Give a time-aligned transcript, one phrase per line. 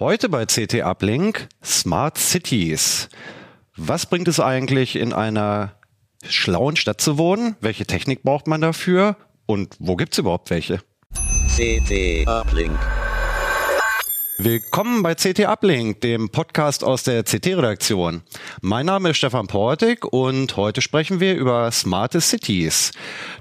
[0.00, 3.08] Heute bei CT Uplink Smart Cities.
[3.76, 5.72] Was bringt es eigentlich in einer
[6.22, 7.56] schlauen Stadt zu wohnen?
[7.60, 9.16] Welche Technik braucht man dafür?
[9.46, 10.78] Und wo gibt's überhaupt welche?
[11.56, 12.78] CT Uplink.
[14.38, 18.22] Willkommen bei CT Uplink, dem Podcast aus der CT-Redaktion.
[18.60, 22.92] Mein Name ist Stefan Portik und heute sprechen wir über smarte Cities.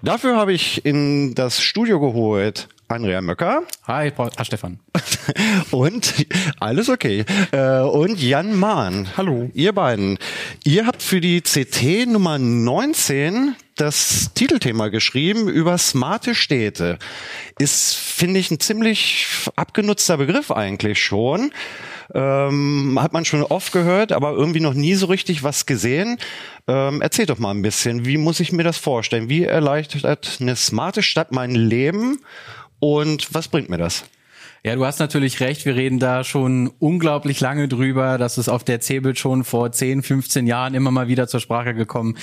[0.02, 3.64] Dafür habe ich in das Studio geholt Andrea Möcker.
[3.86, 4.80] Hi, Paul, ah, Stefan.
[5.72, 6.26] und
[6.60, 7.26] alles okay.
[7.52, 9.10] Äh, und Jan Mahn.
[9.18, 9.50] Hallo.
[9.54, 10.18] Ihr beiden.
[10.64, 16.98] Ihr habt für die CT Nummer 19 das Titelthema geschrieben über smarte Städte.
[17.60, 21.52] Ist, finde ich, ein ziemlich abgenutzter Begriff eigentlich schon.
[22.14, 26.18] Ähm, hat man schon oft gehört, aber irgendwie noch nie so richtig was gesehen.
[26.66, 29.28] Ähm, erzähl doch mal ein bisschen, wie muss ich mir das vorstellen?
[29.28, 32.20] Wie erleichtert eine smarte Stadt mein Leben?
[32.80, 34.06] Und was bringt mir das?
[34.64, 35.66] Ja, du hast natürlich recht.
[35.66, 38.18] Wir reden da schon unglaublich lange drüber.
[38.18, 41.74] Das ist auf der Cebit schon vor 10, 15 Jahren immer mal wieder zur Sprache
[41.74, 42.18] gekommen.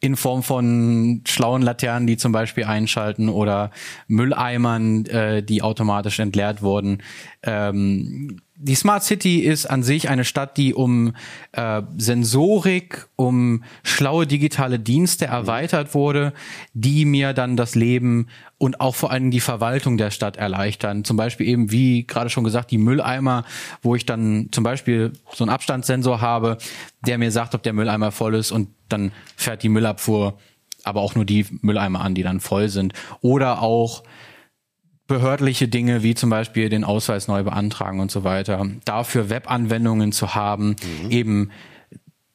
[0.00, 3.72] In Form von schlauen Laternen, die zum Beispiel einschalten oder
[4.06, 7.02] Mülleimern, äh, die automatisch entleert wurden.
[7.42, 11.14] Ähm, die Smart City ist an sich eine Stadt, die um
[11.52, 16.32] äh, Sensorik, um schlaue digitale Dienste erweitert wurde,
[16.74, 18.26] die mir dann das Leben
[18.58, 21.04] und auch vor allem die Verwaltung der Stadt erleichtern.
[21.04, 23.44] Zum Beispiel eben, wie gerade schon gesagt, die Mülleimer,
[23.80, 26.58] wo ich dann zum Beispiel so einen Abstandssensor habe,
[27.06, 30.38] der mir sagt, ob der Mülleimer voll ist und dann fährt die Müllabfuhr
[30.84, 32.94] aber auch nur die Mülleimer an, die dann voll sind.
[33.20, 34.02] Oder auch
[35.06, 40.34] behördliche Dinge wie zum Beispiel den Ausweis neu beantragen und so weiter, dafür Webanwendungen zu
[40.34, 41.10] haben, mhm.
[41.10, 41.50] eben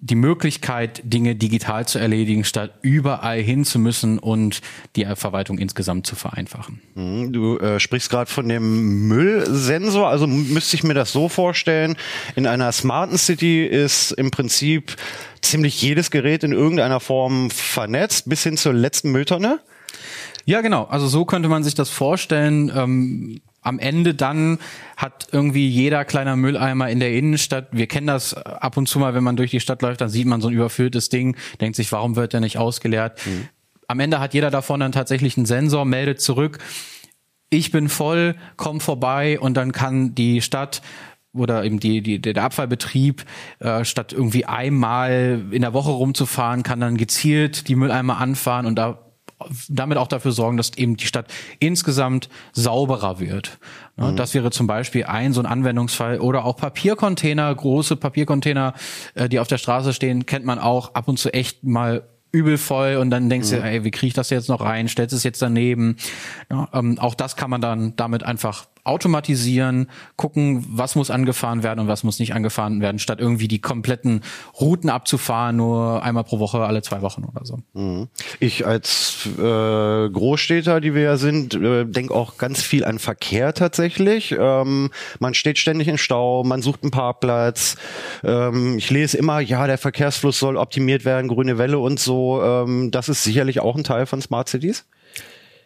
[0.06, 4.60] die Möglichkeit, Dinge digital zu erledigen, statt überall hin zu müssen und
[4.98, 6.82] die Verwaltung insgesamt zu vereinfachen.
[6.96, 7.32] Mhm.
[7.32, 11.96] Du äh, sprichst gerade von dem Müllsensor, also müsste ich mir das so vorstellen,
[12.36, 14.98] in einer smarten City ist im Prinzip
[15.42, 19.62] ziemlich jedes Gerät in irgendeiner Form vernetzt, bis hin zur letzten Mülltonne.
[20.44, 20.84] Ja, genau.
[20.84, 22.70] Also so könnte man sich das vorstellen.
[22.76, 24.60] Ähm, am Ende dann
[24.98, 29.14] hat irgendwie jeder kleiner Mülleimer in der Innenstadt, wir kennen das ab und zu mal,
[29.14, 31.92] wenn man durch die Stadt läuft, dann sieht man so ein überfülltes Ding, denkt sich,
[31.92, 33.26] warum wird der nicht ausgeleert?
[33.26, 33.48] Mhm.
[33.88, 36.60] Am Ende hat jeder davon dann tatsächlich einen Sensor, meldet zurück,
[37.50, 40.82] ich bin voll, komm vorbei und dann kann die Stadt
[41.34, 43.26] oder eben die, die, der Abfallbetrieb,
[43.60, 48.76] äh, statt irgendwie einmal in der Woche rumzufahren, kann dann gezielt die Mülleimer anfahren und
[48.76, 49.00] da
[49.70, 51.28] damit auch dafür sorgen, dass eben die Stadt
[51.60, 53.58] insgesamt sauberer wird.
[53.96, 54.16] Mhm.
[54.16, 58.74] Das wäre zum Beispiel ein so ein Anwendungsfall oder auch Papiercontainer, große Papiercontainer,
[59.16, 62.58] äh, die auf der Straße stehen, kennt man auch ab und zu echt mal übel
[62.58, 63.58] voll und dann denkst mhm.
[63.58, 64.88] du, ey, wie kriege ich das jetzt noch rein?
[64.88, 65.98] Stellst es jetzt daneben?
[66.52, 71.80] Ja, ähm, auch das kann man dann damit einfach automatisieren, gucken, was muss angefahren werden
[71.80, 74.22] und was muss nicht angefahren werden, statt irgendwie die kompletten
[74.60, 77.60] Routen abzufahren, nur einmal pro Woche, alle zwei Wochen oder so.
[77.74, 78.10] Mhm.
[78.40, 83.54] Ich als äh, Großstädter, die wir ja sind, äh, denke auch ganz viel an Verkehr
[83.54, 84.36] tatsächlich.
[84.38, 84.90] Ähm,
[85.20, 87.78] man steht ständig im Stau, man sucht einen Parkplatz.
[88.24, 92.44] Ähm, ich lese immer, ja, der Verkehrsfluss soll optimiert werden, grüne Welle und so.
[92.44, 94.86] Ähm, das ist sicherlich auch ein Teil von Smart Cities.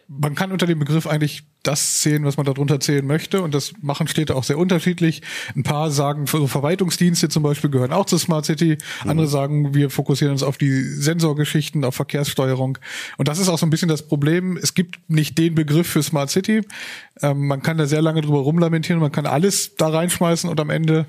[0.08, 3.42] Man kann unter dem Begriff eigentlich das zählen, was man darunter zählen möchte.
[3.42, 5.20] Und das machen Städte auch sehr unterschiedlich.
[5.54, 8.78] Ein paar sagen, so Verwaltungsdienste zum Beispiel gehören auch zur Smart City.
[9.02, 9.30] Andere mhm.
[9.30, 12.78] sagen, wir fokussieren uns auf die Sensorgeschichten, auf Verkehrssteuerung.
[13.18, 14.56] Und das ist auch so ein bisschen das Problem.
[14.56, 16.62] Es gibt nicht den Begriff für Smart City.
[17.20, 19.00] Ähm, man kann da sehr lange drüber rumlamentieren.
[19.00, 21.06] Man kann alles da reinschmeißen und am Ende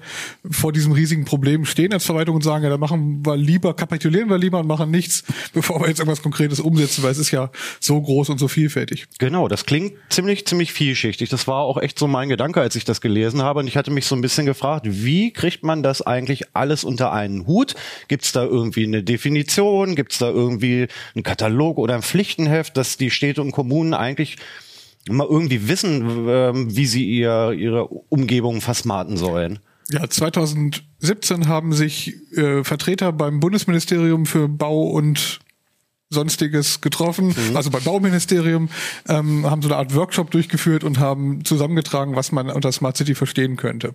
[0.50, 4.30] vor diesem riesigen Problem stehen als Verwaltung und sagen, ja, da machen wir lieber, kapitulieren
[4.30, 7.50] wir lieber und machen nichts, bevor wir jetzt irgendwas Konkretes umsetzen, weil es ist ja
[7.80, 9.08] so groß und so vielfältig.
[9.19, 11.30] Genau, das klingt ziemlich ziemlich, vielschichtig.
[11.30, 13.60] Das war auch echt so mein Gedanke, als ich das gelesen habe.
[13.60, 17.14] Und ich hatte mich so ein bisschen gefragt, wie kriegt man das eigentlich alles unter
[17.14, 17.76] einen Hut?
[18.08, 19.96] Gibt es da irgendwie eine Definition?
[19.96, 24.38] Gibt es da irgendwie einen Katalog oder ein Pflichtenheft, dass die Städte und Kommunen eigentlich
[25.08, 29.60] mal irgendwie wissen, ähm, wie sie ihr, ihre Umgebung versmarten sollen?
[29.92, 35.40] Ja, 2017 haben sich äh, Vertreter beim Bundesministerium für Bau und
[36.11, 37.56] Sonstiges getroffen, mhm.
[37.56, 38.69] also beim Bauministerium,
[39.07, 43.13] ähm, haben so eine Art Workshop durchgeführt und haben zusammengetragen, was man unter Smart City
[43.13, 43.94] verstehen könnte.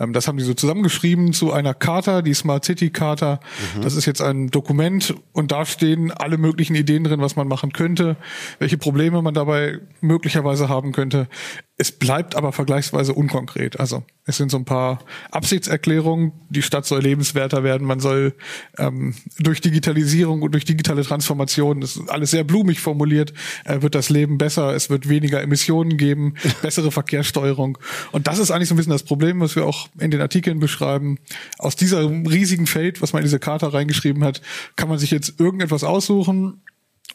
[0.00, 3.38] Ähm, das haben die so zusammengeschrieben zu einer Charta, die Smart City Charta.
[3.76, 3.82] Mhm.
[3.82, 7.72] Das ist jetzt ein Dokument und da stehen alle möglichen Ideen drin, was man machen
[7.72, 8.16] könnte,
[8.58, 11.28] welche Probleme man dabei möglicherweise haben könnte.
[11.76, 13.80] Es bleibt aber vergleichsweise unkonkret.
[13.80, 15.00] Also es sind so ein paar
[15.32, 16.32] Absichtserklärungen.
[16.48, 17.86] Die Stadt soll lebenswerter werden.
[17.86, 18.34] Man soll
[18.78, 21.43] ähm, durch Digitalisierung und durch digitale Transformation,
[21.80, 23.32] das ist alles sehr blumig formuliert,
[23.64, 24.74] äh, wird das Leben besser.
[24.74, 27.78] Es wird weniger Emissionen geben, bessere Verkehrssteuerung.
[28.12, 30.58] Und das ist eigentlich so ein bisschen das Problem, was wir auch in den Artikeln
[30.58, 31.18] beschreiben.
[31.58, 34.40] Aus dieser riesigen Feld, was man in diese Charta reingeschrieben hat,
[34.76, 36.60] kann man sich jetzt irgendetwas aussuchen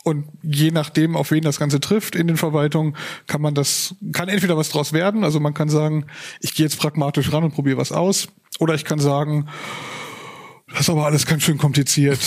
[0.04, 2.96] und je nachdem, auf wen das Ganze trifft in den Verwaltungen,
[3.28, 5.24] kann man das, kann entweder was draus werden.
[5.24, 6.06] Also man kann sagen,
[6.40, 8.30] ich gehe jetzt pragmatisch ran und probiere was aus.
[8.60, 9.48] Oder ich kann sagen,
[10.72, 12.20] das ist aber alles ganz schön kompliziert.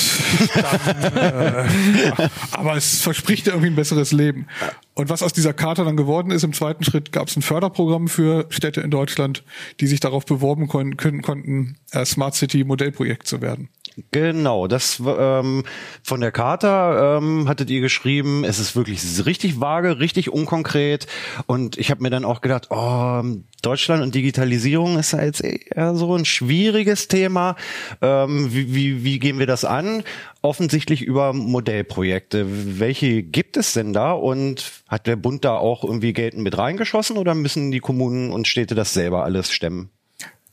[0.55, 2.31] dann, äh, ja.
[2.53, 4.47] Aber es verspricht ja irgendwie ein besseres Leben.
[4.95, 8.09] Und was aus dieser Karte dann geworden ist, im zweiten Schritt gab es ein Förderprogramm
[8.09, 9.45] für Städte in Deutschland,
[9.81, 13.69] die sich darauf beworben können, konnten, äh, Smart City Modellprojekt zu werden.
[14.11, 15.65] Genau, das ähm,
[16.03, 21.07] von der Charta ähm, hattet ihr geschrieben, es ist wirklich richtig vage, richtig unkonkret
[21.47, 23.23] und ich habe mir dann auch gedacht, oh,
[23.61, 27.57] Deutschland und Digitalisierung ist ja jetzt eher so ein schwieriges Thema.
[28.01, 30.03] Ähm, wie, wie, wie gehen wir das an?
[30.41, 32.47] Offensichtlich über Modellprojekte.
[32.81, 37.19] Welche gibt es denn da und hat der Bund da auch irgendwie Geld mit reingeschossen
[37.19, 39.91] oder müssen die Kommunen und Städte das selber alles stemmen?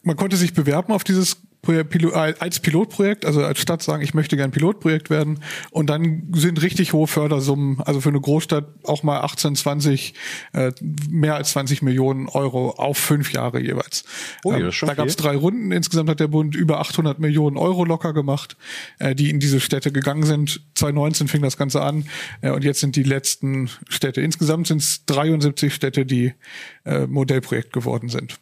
[0.03, 4.51] Man konnte sich bewerben auf dieses als Pilotprojekt, also als Stadt sagen, ich möchte gern
[4.51, 5.39] Pilotprojekt werden
[5.71, 10.13] und dann sind richtig hohe Fördersummen, also für eine Großstadt auch mal 18, 20,
[10.53, 10.71] äh,
[11.09, 14.05] mehr als 20 Millionen Euro auf fünf Jahre jeweils.
[14.43, 17.83] Oh, ähm, da gab es drei Runden, insgesamt hat der Bund über 800 Millionen Euro
[17.85, 18.55] locker gemacht,
[18.99, 20.61] äh, die in diese Städte gegangen sind.
[20.75, 22.05] 2019 fing das Ganze an
[22.41, 24.21] äh, und jetzt sind die letzten Städte.
[24.21, 26.33] Insgesamt sind es 73 Städte, die
[26.85, 28.39] äh, Modellprojekt geworden sind.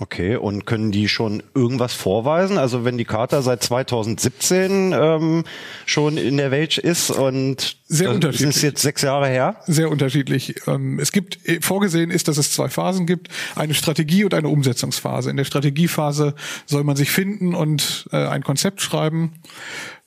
[0.00, 2.56] Okay, und können die schon irgendwas vorweisen?
[2.56, 5.44] Also wenn die Charta seit 2017 ähm,
[5.86, 8.56] schon in der Welt ist und sehr unterschiedlich.
[8.56, 9.56] ist jetzt sechs Jahre her?
[9.66, 10.54] Sehr unterschiedlich.
[10.68, 14.48] Ähm, es gibt äh, vorgesehen ist, dass es zwei Phasen gibt: eine Strategie und eine
[14.48, 15.30] Umsetzungsphase.
[15.30, 16.34] In der Strategiephase
[16.66, 19.32] soll man sich finden und äh, ein Konzept schreiben,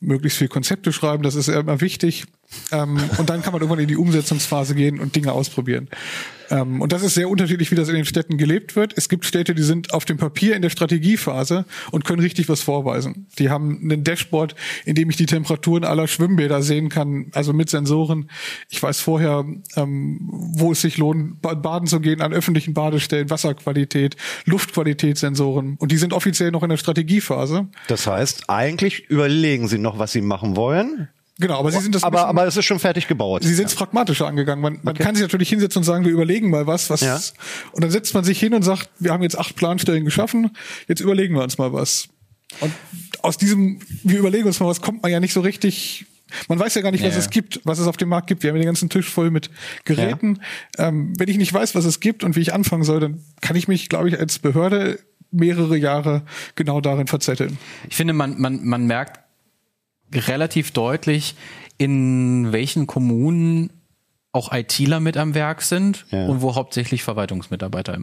[0.01, 1.23] möglichst viel Konzepte schreiben.
[1.23, 2.25] Das ist immer wichtig.
[2.71, 5.87] Ähm, und dann kann man irgendwann in die Umsetzungsphase gehen und Dinge ausprobieren.
[6.51, 8.93] Ähm, und das ist sehr unterschiedlich, wie das in den Städten gelebt wird.
[8.97, 12.61] Es gibt Städte, die sind auf dem Papier in der Strategiephase und können richtig was
[12.61, 13.27] vorweisen.
[13.39, 14.55] Die haben ein Dashboard,
[14.85, 18.29] in dem ich die Temperaturen aller Schwimmbäder sehen kann, also mit Sensoren.
[18.69, 19.45] Ich weiß vorher,
[19.75, 20.19] ähm,
[20.53, 25.77] wo es sich lohnt, baden zu gehen an öffentlichen Badestellen, Wasserqualität, Luftqualitätssensoren.
[25.79, 27.67] Und die sind offiziell noch in der Strategiephase.
[27.87, 31.09] Das heißt, eigentlich überlegen Sie noch, was Sie machen wollen.
[31.41, 32.03] Genau, aber sie sind das.
[32.03, 33.43] Aber, aber es ist schon fertig gebaut.
[33.43, 33.79] Sie sind es ja.
[33.79, 34.61] pragmatischer angegangen.
[34.61, 35.03] Man, man okay.
[35.03, 37.01] kann sich natürlich hinsetzen und sagen, wir überlegen mal was, was.
[37.01, 37.19] Ja.
[37.71, 40.51] Und dann setzt man sich hin und sagt, wir haben jetzt acht Planstellen geschaffen,
[40.87, 42.09] jetzt überlegen wir uns mal was.
[42.59, 42.71] Und
[43.21, 46.05] aus diesem, wir überlegen uns mal was, kommt man ja nicht so richtig.
[46.47, 48.43] Man weiß ja gar nicht, was ja, es gibt, was es auf dem Markt gibt.
[48.43, 49.49] Wir haben den ganzen Tisch voll mit
[49.83, 50.41] Geräten.
[50.77, 53.55] Ähm, wenn ich nicht weiß, was es gibt und wie ich anfangen soll, dann kann
[53.55, 54.99] ich mich, glaube ich, als Behörde
[55.31, 56.23] mehrere Jahre
[56.55, 57.57] genau darin verzetteln.
[57.89, 59.19] Ich finde, man, man, man merkt
[60.13, 61.35] relativ deutlich,
[61.77, 63.71] in welchen Kommunen
[64.31, 66.25] auch ITler mit am Werk sind ja.
[66.25, 67.99] und wo hauptsächlich Verwaltungsmitarbeiter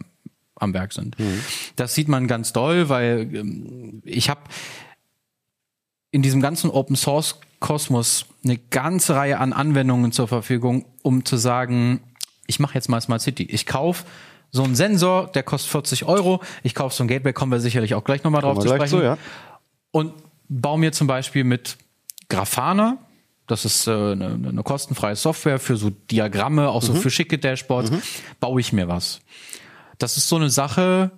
[0.55, 1.17] am Werk sind.
[1.19, 1.41] Mhm.
[1.75, 4.41] Das sieht man ganz doll, weil ähm, ich habe
[6.11, 11.37] in diesem ganzen Open Source Kosmos eine ganze Reihe an Anwendungen zur Verfügung, um zu
[11.37, 12.01] sagen,
[12.47, 13.43] ich mache jetzt mal Smart City.
[13.43, 14.05] Ich kaufe
[14.51, 16.41] so einen Sensor, der kostet 40 Euro.
[16.63, 18.87] Ich kaufe so ein Gateway, kommen wir sicherlich auch gleich nochmal drauf zu sprechen.
[18.87, 19.17] So, ja.
[19.91, 20.13] Und
[20.47, 21.77] baue mir zum Beispiel mit
[22.29, 22.97] Grafana.
[23.47, 26.97] Das ist äh, eine, eine kostenfreie Software für so Diagramme, auch so mhm.
[26.97, 27.91] für schicke Dashboards.
[27.91, 28.01] Mhm.
[28.39, 29.21] Baue ich mir was.
[29.97, 31.11] Das ist so eine Sache,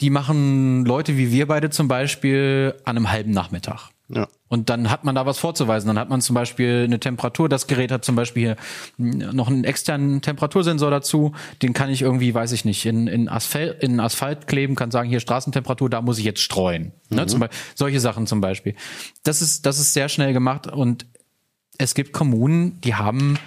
[0.00, 3.91] die machen Leute wie wir beide zum Beispiel an einem halben Nachmittag.
[4.14, 4.28] Ja.
[4.48, 5.88] Und dann hat man da was vorzuweisen.
[5.88, 7.48] Dann hat man zum Beispiel eine Temperatur.
[7.48, 8.56] Das Gerät hat zum Beispiel
[8.98, 11.32] hier noch einen externen Temperatursensor dazu.
[11.62, 15.08] Den kann ich irgendwie, weiß ich nicht, in, in, Asphalt, in Asphalt kleben, kann sagen,
[15.08, 16.84] hier Straßentemperatur, da muss ich jetzt streuen.
[16.84, 17.16] Ne, mhm.
[17.16, 17.26] Ne?
[17.26, 18.74] Zum Beispiel, solche Sachen zum Beispiel.
[19.22, 20.66] Das ist, das ist sehr schnell gemacht.
[20.66, 21.06] Und
[21.78, 23.38] es gibt Kommunen, die haben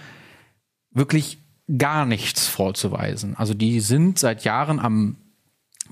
[0.91, 1.37] wirklich
[1.77, 3.35] gar nichts vorzuweisen.
[3.37, 5.17] Also die sind seit Jahren am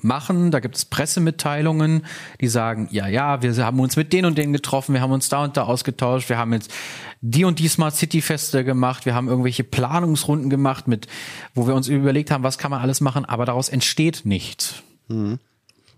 [0.01, 0.51] machen.
[0.51, 2.05] Da gibt es Pressemitteilungen,
[2.41, 5.29] die sagen, ja, ja, wir haben uns mit denen und denen getroffen, wir haben uns
[5.29, 6.71] da und da ausgetauscht, wir haben jetzt
[7.21, 11.07] die und die Smart City Feste gemacht, wir haben irgendwelche Planungsrunden gemacht, mit,
[11.53, 14.83] wo wir uns überlegt haben, was kann man alles machen, aber daraus entsteht nichts.
[15.07, 15.39] Mhm.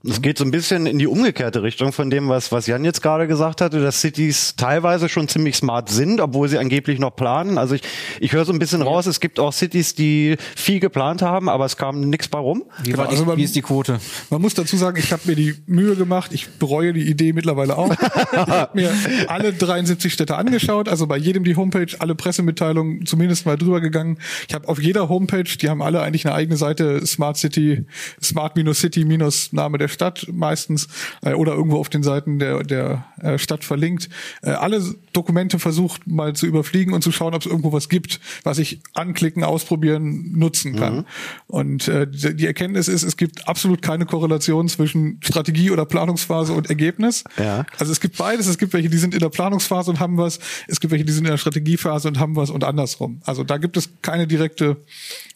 [0.07, 3.01] Es geht so ein bisschen in die umgekehrte Richtung von dem, was, was Jan jetzt
[3.01, 7.57] gerade gesagt hatte, dass Cities teilweise schon ziemlich smart sind, obwohl sie angeblich noch planen.
[7.57, 7.81] Also ich,
[8.19, 11.65] ich höre so ein bisschen raus, es gibt auch Cities, die viel geplant haben, aber
[11.65, 12.63] es kam nichts bei rum.
[12.83, 13.99] Wie, war die, Also man- wie ist die Quote?
[14.29, 17.75] Man muss dazu sagen, ich habe mir die Mühe gemacht, ich bereue die Idee mittlerweile
[17.77, 17.91] auch.
[18.31, 18.91] ich habe mir
[19.27, 24.19] alle 73 Städte angeschaut, also bei jedem die Homepage, alle Pressemitteilungen zumindest mal drüber gegangen.
[24.47, 27.85] Ich habe auf jeder Homepage, die haben alle eigentlich eine eigene Seite, Smart City,
[28.21, 30.87] Smart-City-Name der Stadt meistens
[31.21, 34.09] äh, oder irgendwo auf den Seiten der, der äh, Stadt verlinkt.
[34.41, 38.19] Äh, alle Dokumente versucht mal zu überfliegen und zu schauen, ob es irgendwo was gibt,
[38.43, 41.05] was ich anklicken, ausprobieren, nutzen kann.
[41.47, 46.53] Und äh, die die Erkenntnis ist, es gibt absolut keine Korrelation zwischen Strategie oder Planungsphase
[46.53, 47.23] und Ergebnis.
[47.37, 47.65] Ja.
[47.79, 48.45] Also es gibt beides.
[48.45, 50.39] Es gibt welche, die sind in der Planungsphase und haben was.
[50.67, 53.19] Es gibt welche, die sind in der Strategiephase und haben was und andersrum.
[53.25, 54.77] Also da gibt es keine direkte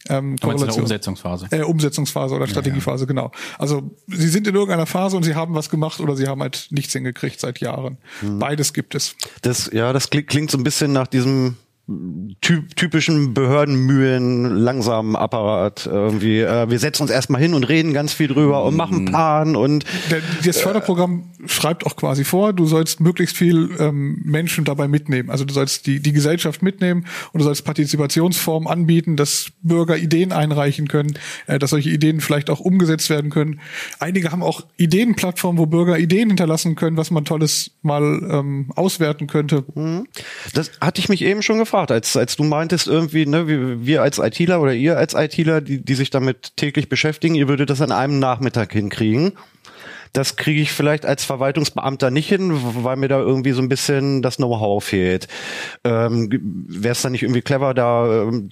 [0.07, 0.83] ähm, meinst in der Korrelation.
[0.83, 1.47] Umsetzungsphase.
[1.51, 3.31] Äh, Umsetzungsphase oder Strategiephase, genau.
[3.57, 6.67] Also sie sind in irgendeiner Phase und sie haben was gemacht oder sie haben halt
[6.71, 7.97] nichts hingekriegt seit Jahren.
[8.21, 9.15] Beides gibt es.
[9.41, 11.57] Das, ja, das klingt, so ein bisschen nach diesem
[12.41, 16.39] typ, typischen Behördenmühlen langsamen Apparat irgendwie.
[16.39, 19.55] Äh, wir setzen uns erstmal hin und reden ganz viel drüber und machen einen Plan
[19.55, 19.85] und
[20.45, 25.29] das Förderprogramm schreibt auch quasi vor, du sollst möglichst viel ähm, Menschen dabei mitnehmen.
[25.29, 30.31] Also du sollst die, die Gesellschaft mitnehmen und du sollst Partizipationsformen anbieten, dass Bürger Ideen
[30.31, 31.17] einreichen können,
[31.47, 33.61] äh, dass solche Ideen vielleicht auch umgesetzt werden können.
[33.99, 39.27] Einige haben auch Ideenplattformen, wo Bürger Ideen hinterlassen können, was man Tolles mal ähm, auswerten
[39.27, 39.63] könnte.
[40.53, 44.01] Das hatte ich mich eben schon gefragt, als, als du meintest irgendwie, ne, wir, wir
[44.01, 47.81] als ITler oder ihr als ITler, die, die sich damit täglich beschäftigen, ihr würdet das
[47.81, 49.33] an einem Nachmittag hinkriegen.
[50.13, 52.51] Das kriege ich vielleicht als Verwaltungsbeamter nicht hin,
[52.83, 55.27] weil mir da irgendwie so ein bisschen das Know-how fehlt.
[55.83, 56.29] Ähm,
[56.67, 58.49] Wäre es dann nicht irgendwie clever, da ähm,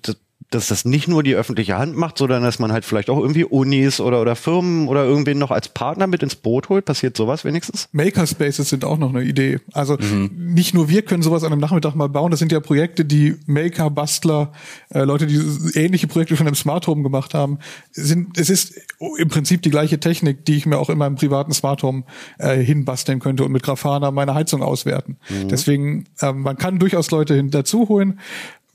[0.50, 3.44] dass das nicht nur die öffentliche Hand macht, sondern dass man halt vielleicht auch irgendwie
[3.44, 6.86] Unis oder, oder Firmen oder irgendwen noch als Partner mit ins Boot holt?
[6.86, 7.90] Passiert sowas wenigstens?
[7.92, 9.60] Makerspaces sind auch noch eine Idee.
[9.74, 9.98] Also
[10.32, 12.32] nicht nur wir können sowas an einem Nachmittag mal bauen.
[12.32, 14.54] Das sind ja Projekte, die Maker, Bastler,
[14.90, 15.38] äh, Leute, die
[15.76, 17.60] ähnliche Projekte schon im Smart Home gemacht haben,
[17.92, 18.38] sind.
[18.38, 18.74] Es ist
[19.18, 22.04] im Prinzip die gleiche Technik, die ich mir auch in meinem privaten Smart Home
[22.40, 25.18] äh, hinbasteln könnte und mit Grafana meine Heizung auswerten.
[25.50, 28.20] Deswegen ähm, man kann durchaus Leute hin dazu holen.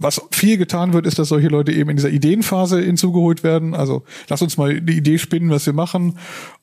[0.02, 3.74] Was viel getan wird, ist, dass solche Leute eben in dieser Ideenphase hinzugeholt werden.
[3.74, 6.18] Also lass uns mal die Idee spinnen, was wir machen.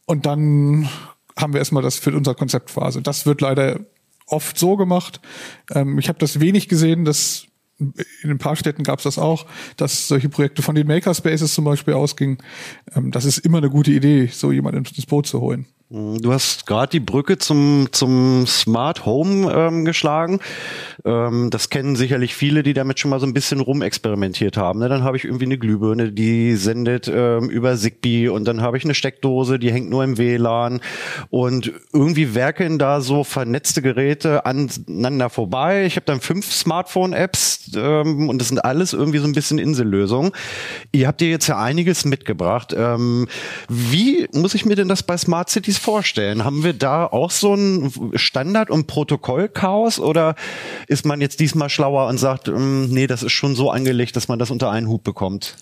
[0.06, 0.90] Und dann
[1.38, 3.02] haben wir erstmal das für unsere Konzeptphase.
[3.02, 3.80] Das wird leider
[4.28, 5.22] oft so gemacht.
[5.74, 7.46] Ähm, ich habe das wenig gesehen, dass
[7.80, 9.46] in ein paar Städten gab es das auch,
[9.78, 12.40] dass solche Projekte von den Makerspaces zum Beispiel ausgingen.
[12.94, 15.66] Ähm, das ist immer eine gute Idee, so jemanden ins Boot zu holen.
[15.92, 20.40] Du hast gerade die Brücke zum, zum Smart Home ähm, geschlagen.
[21.04, 24.78] Ähm, das kennen sicherlich viele, die damit schon mal so ein bisschen rumexperimentiert haben.
[24.82, 24.88] Ne?
[24.88, 28.84] Dann habe ich irgendwie eine Glühbirne, die sendet ähm, über Zigbee und dann habe ich
[28.84, 30.80] eine Steckdose, die hängt nur im WLAN
[31.32, 35.86] und irgendwie werkeln da so vernetzte Geräte aneinander vorbei.
[35.86, 40.34] Ich habe dann fünf Smartphone-Apps ähm, und das sind alles irgendwie so ein bisschen Insellösungen.
[40.92, 42.76] Ihr habt ihr jetzt ja einiges mitgebracht.
[42.78, 43.28] Ähm,
[43.68, 46.44] wie muss ich mir denn das bei Smart Cities vorstellen?
[46.44, 50.36] Haben wir da auch so ein Standard- und Protokollchaos oder
[50.88, 54.28] ist man jetzt diesmal schlauer und sagt, ähm, nee, das ist schon so angelegt, dass
[54.28, 55.56] man das unter einen Hut bekommt?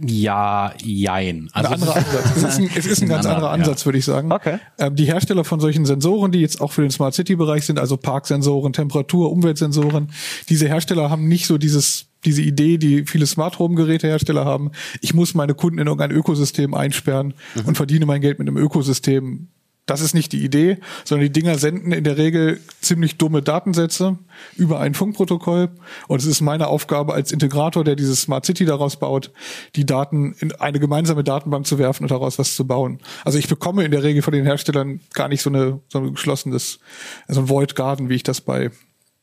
[0.00, 1.50] Ja, jein.
[1.52, 2.36] Ein anderer Ansatz.
[2.36, 4.30] Es ist ein, es ist ein ganz anderer Ansatz, würde ich sagen.
[4.30, 4.58] Okay.
[4.78, 7.80] Ähm, die Hersteller von solchen Sensoren, die jetzt auch für den Smart City Bereich sind,
[7.80, 10.12] also Parksensoren, Temperatur, Umweltsensoren,
[10.48, 14.72] diese Hersteller haben nicht so dieses diese Idee, die viele Smart Home Gerätehersteller haben.
[15.00, 17.34] Ich muss meine Kunden in irgendein Ökosystem einsperren
[17.64, 19.48] und verdiene mein Geld mit einem Ökosystem.
[19.86, 24.18] Das ist nicht die Idee, sondern die Dinger senden in der Regel ziemlich dumme Datensätze
[24.54, 25.70] über ein Funkprotokoll.
[26.08, 29.30] Und es ist meine Aufgabe als Integrator, der dieses Smart City daraus baut,
[29.76, 32.98] die Daten in eine gemeinsame Datenbank zu werfen und daraus was zu bauen.
[33.24, 36.12] Also ich bekomme in der Regel von den Herstellern gar nicht so eine so ein
[36.12, 36.80] geschlossenes,
[37.26, 38.70] so ein Void Garden, wie ich das bei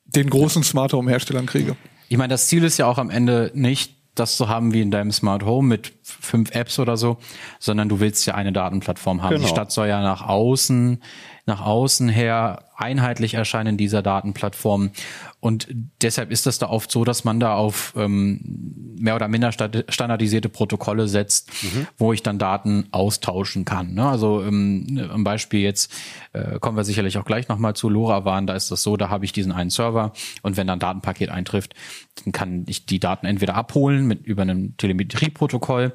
[0.05, 1.75] den großen Smart Home Herstellern kriege.
[2.09, 4.91] Ich meine, das Ziel ist ja auch am Ende nicht, das zu haben wie in
[4.91, 7.17] deinem Smart Home mit fünf Apps oder so,
[7.59, 9.31] sondern du willst ja eine Datenplattform haben.
[9.31, 9.43] Genau.
[9.43, 11.01] Die Stadt soll ja nach außen,
[11.45, 14.91] nach außen her einheitlich erscheinen in dieser Datenplattform.
[15.39, 15.67] Und
[16.01, 20.49] deshalb ist das da oft so, dass man da auf ähm, mehr oder minder standardisierte
[20.49, 21.51] Protokolle setzt,
[21.97, 23.93] wo ich dann Daten austauschen kann.
[23.93, 24.07] Ne?
[24.07, 25.93] Also ähm, am Beispiel jetzt
[26.33, 29.25] äh, kommen wir sicherlich auch gleich nochmal zu LoRaWAN, da ist das so, da habe
[29.25, 31.75] ich diesen einen Server und wenn dann ein Datenpaket eintrifft,
[32.23, 35.93] dann kann ich die Daten entweder abholen mit über einem Telemetrieprotokoll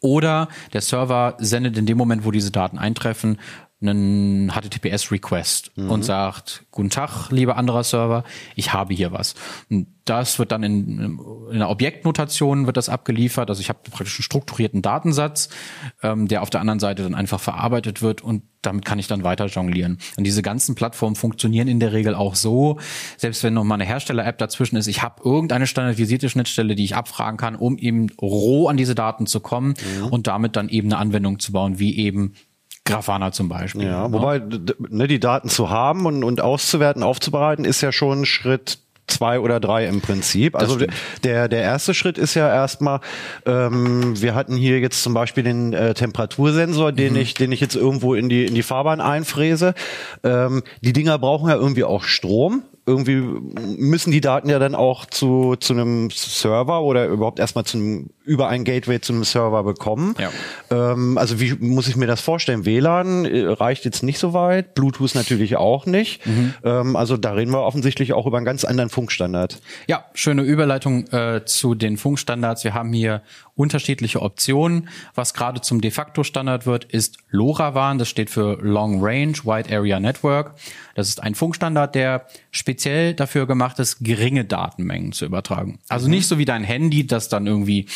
[0.00, 3.38] oder der Server sendet in dem Moment, wo diese Daten eintreffen,
[3.88, 8.24] einen HTTPS-Request und sagt, guten Tag, lieber anderer Server,
[8.56, 9.34] ich habe hier was.
[9.70, 13.48] Und das wird dann in, in einer Objektnotation wird das abgeliefert.
[13.48, 15.48] Also ich habe praktisch einen strukturierten Datensatz,
[16.02, 19.24] ähm, der auf der anderen Seite dann einfach verarbeitet wird und damit kann ich dann
[19.24, 19.98] weiter jonglieren.
[20.16, 22.78] Und diese ganzen Plattformen funktionieren in der Regel auch so,
[23.16, 26.96] selbst wenn noch mal eine Hersteller-App dazwischen ist, ich habe irgendeine standardisierte Schnittstelle, die ich
[26.96, 29.74] abfragen kann, um eben roh an diese Daten zu kommen
[30.10, 32.34] und damit dann eben eine Anwendung zu bauen, wie eben
[32.84, 33.86] Grafana zum Beispiel.
[33.86, 34.12] Ja, ne?
[34.12, 34.42] wobei
[34.90, 39.60] ne, die Daten zu haben und, und auszuwerten, aufzubereiten, ist ja schon Schritt zwei oder
[39.60, 40.56] drei im Prinzip.
[40.56, 40.78] Also
[41.22, 43.00] der der erste Schritt ist ja erstmal,
[43.46, 47.18] ähm, wir hatten hier jetzt zum Beispiel den äh, Temperatursensor, den Mhm.
[47.20, 49.74] ich den ich jetzt irgendwo in die in die Fahrbahn einfräse.
[50.22, 52.62] Ähm, die Dinger brauchen ja irgendwie auch Strom.
[52.86, 57.78] Irgendwie müssen die Daten ja dann auch zu zu einem Server oder überhaupt erstmal zu
[57.78, 60.14] einem über ein Gateway zu einem Server bekommen.
[60.18, 60.30] Ja.
[60.70, 62.64] Ähm, also wie muss ich mir das vorstellen?
[62.64, 66.26] WLAN äh, reicht jetzt nicht so weit, Bluetooth natürlich auch nicht.
[66.26, 66.54] Mhm.
[66.64, 69.60] Ähm, also da reden wir offensichtlich auch über einen ganz anderen Funkstandard.
[69.86, 72.64] Ja, schöne Überleitung äh, zu den Funkstandards.
[72.64, 73.22] Wir haben hier
[73.56, 74.88] unterschiedliche Optionen.
[75.14, 77.98] Was gerade zum de facto Standard wird, ist LoRaWAN.
[77.98, 80.54] Das steht für Long Range Wide Area Network.
[80.94, 85.78] Das ist ein Funkstandard, der speziell dafür gemacht ist, geringe Datenmengen zu übertragen.
[85.88, 87.86] Also nicht so wie dein Handy, das dann irgendwie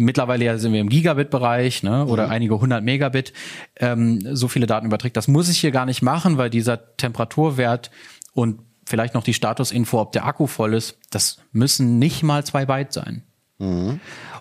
[0.00, 3.32] Mittlerweile ja sind wir im Gigabit-Bereich ne, oder einige hundert Megabit
[3.74, 5.16] ähm, so viele Daten überträgt.
[5.16, 7.90] Das muss ich hier gar nicht machen, weil dieser Temperaturwert
[8.32, 12.64] und vielleicht noch die Statusinfo, ob der Akku voll ist, das müssen nicht mal zwei
[12.64, 13.24] Byte sein.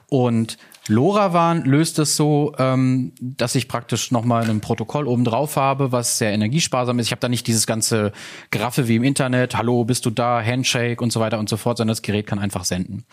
[0.09, 0.57] Und
[0.87, 6.17] LoRaWAN löst es so, ähm, dass ich praktisch nochmal ein Protokoll oben drauf habe, was
[6.17, 7.07] sehr energiesparsam ist.
[7.07, 8.13] Ich habe da nicht dieses ganze
[8.51, 11.77] Graffe wie im Internet, hallo, bist du da, Handshake und so weiter und so fort,
[11.77, 13.05] sondern das Gerät kann einfach senden.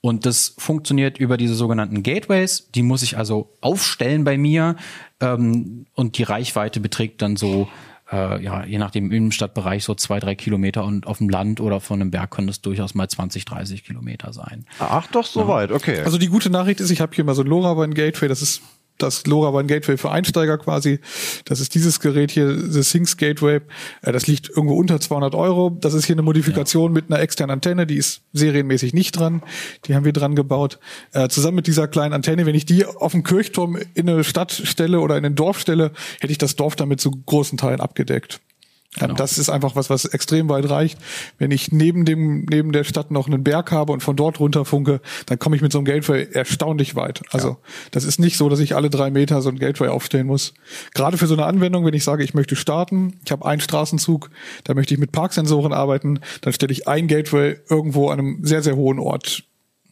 [0.00, 2.70] Und das funktioniert über diese sogenannten Gateways.
[2.74, 4.76] Die muss ich also aufstellen bei mir
[5.20, 7.68] ähm, und die Reichweite beträgt dann so
[8.12, 11.80] äh, ja, je nachdem im Innenstadtbereich so zwei, drei Kilometer und auf dem Land oder
[11.80, 14.66] von einem Berg können es durchaus mal 20, 30 Kilometer sein.
[14.78, 16.00] Ach doch, so weit, okay.
[16.00, 18.62] Also die gute Nachricht ist, ich habe hier mal so ein LoRaWAN Gateway, das ist
[19.02, 21.00] das LoRaWAN Gateway für Einsteiger quasi.
[21.44, 23.60] Das ist dieses Gerät hier, The Things Gateway.
[24.02, 25.76] Äh, Das liegt irgendwo unter 200 Euro.
[25.80, 29.42] Das ist hier eine Modifikation mit einer externen Antenne, die ist serienmäßig nicht dran.
[29.86, 30.78] Die haben wir dran gebaut.
[31.12, 34.52] Äh, zusammen mit dieser kleinen Antenne, wenn ich die auf den Kirchturm in eine Stadt
[34.52, 38.40] stelle oder in ein Dorf stelle, hätte ich das Dorf damit zu großen Teilen abgedeckt.
[38.98, 39.14] Genau.
[39.14, 40.98] Das ist einfach was, was extrem weit reicht.
[41.38, 45.00] Wenn ich neben dem, neben der Stadt noch einen Berg habe und von dort runterfunke,
[45.26, 47.22] dann komme ich mit so einem Gateway erstaunlich weit.
[47.30, 47.58] Also,
[47.92, 50.54] das ist nicht so, dass ich alle drei Meter so ein Gateway aufstellen muss.
[50.92, 54.28] Gerade für so eine Anwendung, wenn ich sage, ich möchte starten, ich habe einen Straßenzug,
[54.64, 58.62] da möchte ich mit Parksensoren arbeiten, dann stelle ich ein Gateway irgendwo an einem sehr,
[58.62, 59.44] sehr hohen Ort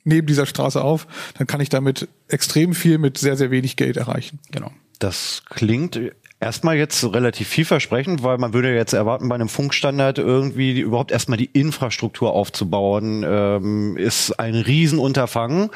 [0.03, 3.97] neben dieser Straße auf, dann kann ich damit extrem viel mit sehr, sehr wenig Geld
[3.97, 4.41] erreichen.
[4.51, 4.73] Genau.
[4.99, 6.01] Das klingt
[6.41, 11.11] erstmal jetzt relativ vielversprechend, weil man würde jetzt erwarten, bei einem Funkstandard irgendwie die, überhaupt
[11.11, 15.71] erstmal die Infrastruktur aufzubauen, ähm, ist ein Riesenunterfangen.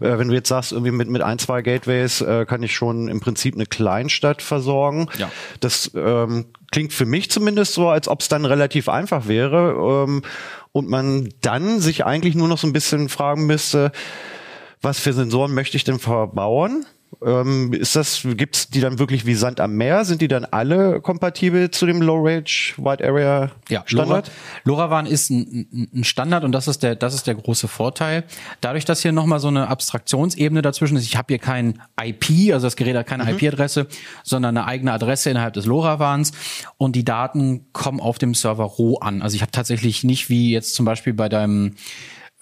[0.00, 3.08] Äh, wenn du jetzt sagst, irgendwie mit, mit ein, zwei Gateways äh, kann ich schon
[3.08, 5.08] im Prinzip eine Kleinstadt versorgen.
[5.18, 5.30] Ja.
[5.60, 10.22] Das ähm, klingt für mich zumindest so, als ob es dann relativ einfach wäre ähm,
[10.72, 13.92] und man dann sich eigentlich nur noch so ein bisschen fragen müsste,
[14.82, 16.86] was für Sensoren möchte ich denn verbauen?
[17.24, 20.04] Ähm, ist das, gibt's die dann wirklich wie Sand am Meer?
[20.04, 22.44] Sind die dann alle kompatibel zu dem Low Range
[22.76, 24.30] Wide Area Ja, Standard?
[24.64, 28.24] LoRa, LoRaWAN ist ein, ein- Standard und das ist der, das ist der große Vorteil.
[28.60, 32.66] Dadurch, dass hier nochmal so eine Abstraktionsebene dazwischen ist, ich habe hier kein IP, also
[32.66, 33.86] das Gerät hat keine IP-Adresse,
[34.22, 36.32] sondern eine eigene Adresse innerhalb des LoRaWANs
[36.78, 39.20] und die Daten kommen auf dem Server roh an.
[39.20, 41.74] Also ich habe tatsächlich nicht wie jetzt zum Beispiel bei deinem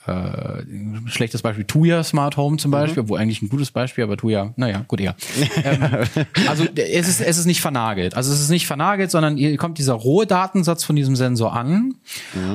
[0.08, 0.62] äh,
[1.06, 4.84] schlechtes Beispiel Tuya Smart Home zum Beispiel, wo eigentlich ein gutes Beispiel, aber Tuya, naja,
[4.88, 5.14] gut, egal.
[5.62, 5.80] ähm,
[6.48, 8.14] also es ist, es ist nicht vernagelt.
[8.14, 11.96] Also es ist nicht vernagelt, sondern hier kommt dieser rohe Datensatz von diesem Sensor an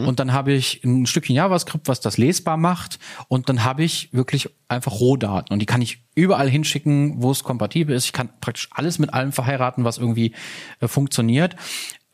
[0.06, 4.10] und dann habe ich ein Stückchen JavaScript, was das lesbar macht und dann habe ich
[4.12, 8.06] wirklich einfach Rohdaten und die kann ich überall hinschicken, wo es kompatibel ist.
[8.06, 10.34] Ich kann praktisch alles mit allem verheiraten, was irgendwie
[10.80, 11.56] äh, funktioniert.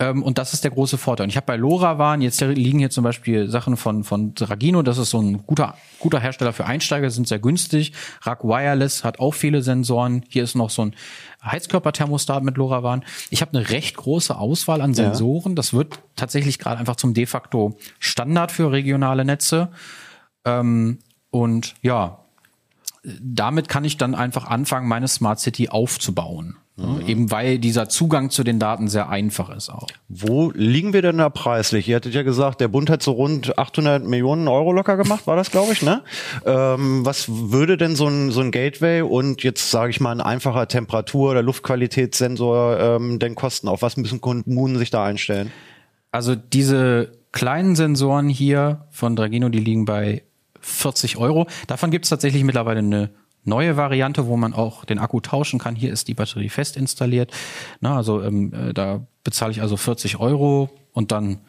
[0.02, 1.26] Ähm, und das ist der große Vorteil.
[1.26, 4.98] Und ich habe bei LoRaWAN, jetzt liegen hier zum Beispiel Sachen von, von Dragino, das
[4.98, 7.92] ist so ein guter, guter Hersteller für Einsteiger, sind sehr günstig.
[8.22, 10.24] Rack Wireless hat auch viele Sensoren.
[10.30, 10.96] Hier ist noch so ein
[11.44, 13.04] Heizkörperthermostat mit LoRaWAN.
[13.30, 15.56] Ich habe eine recht große Auswahl an Sensoren.
[15.56, 19.70] Das wird tatsächlich gerade einfach zum de facto Standard für regionale Netze.
[20.46, 22.20] Ähm, und ja,
[23.22, 26.58] damit kann ich dann einfach anfangen, meine Smart City aufzubauen.
[26.80, 27.08] Mhm.
[27.08, 29.88] Eben weil dieser Zugang zu den Daten sehr einfach ist auch.
[30.08, 31.88] Wo liegen wir denn da preislich?
[31.88, 35.36] Ihr hattet ja gesagt, der Bund hat so rund 800 Millionen Euro locker gemacht, war
[35.36, 36.02] das, glaube ich, ne?
[36.46, 40.22] Ähm, was würde denn so ein, so ein Gateway und jetzt sage ich mal ein
[40.22, 43.68] einfacher Temperatur- oder Luftqualitätssensor ähm, denn kosten?
[43.68, 45.52] Auf was müssen Kommunen sich da einstellen?
[46.12, 50.24] Also diese kleinen Sensoren hier von Dragino, die liegen bei
[50.62, 51.48] 40 Euro.
[51.68, 53.10] Davon gibt es tatsächlich mittlerweile eine
[53.44, 55.76] neue Variante, wo man auch den Akku tauschen kann.
[55.76, 57.32] Hier ist die Batterie fest installiert.
[57.80, 61.42] Na, also ähm, äh, da bezahle ich also 40 Euro und dann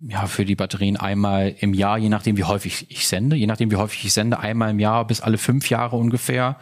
[0.00, 3.70] ja für die Batterien einmal im Jahr, je nachdem wie häufig ich sende, je nachdem
[3.70, 6.58] wie häufig ich sende, einmal im Jahr bis alle fünf Jahre ungefähr,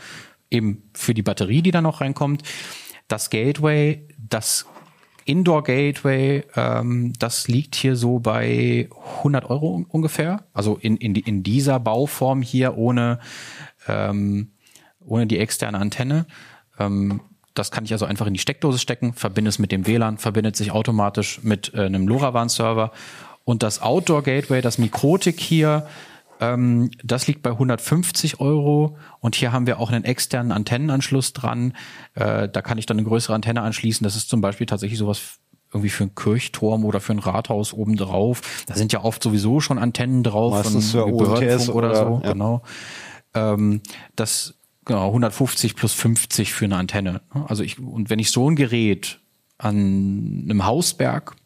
[0.50, 2.42] eben für die Batterie, die dann noch reinkommt.
[3.08, 4.66] Das Gateway, das
[5.24, 10.44] Indoor Gateway, ähm, das liegt hier so bei 100 Euro ungefähr.
[10.52, 13.18] Also in, in, in dieser Bauform hier ohne
[13.88, 14.52] ähm,
[15.06, 16.26] ohne die externe Antenne.
[16.78, 17.20] Ähm,
[17.54, 20.56] das kann ich also einfach in die Steckdose stecken, verbinde es mit dem WLAN, verbindet
[20.56, 22.92] sich automatisch mit äh, einem LoRaWAN-Server.
[23.44, 25.86] Und das Outdoor Gateway, das Mikrotik hier,
[26.42, 28.96] ähm, das liegt bei 150 Euro.
[29.20, 31.74] Und hier haben wir auch einen externen Antennenanschluss dran.
[32.14, 34.02] Äh, da kann ich dann eine größere Antenne anschließen.
[34.02, 35.38] Das ist zum Beispiel tatsächlich sowas
[35.72, 38.64] irgendwie für einen Kirchturm oder für ein Rathaus oben drauf.
[38.66, 42.32] Da sind ja oft sowieso schon Antennen drauf Meistens für UMTS oder, oder so, ja.
[42.32, 42.62] genau.
[43.34, 43.80] Ähm,
[44.16, 47.22] das genau 150 plus 50 für eine Antenne.
[47.46, 49.20] Also ich und wenn ich so ein Gerät
[49.56, 51.36] an einem Hausberg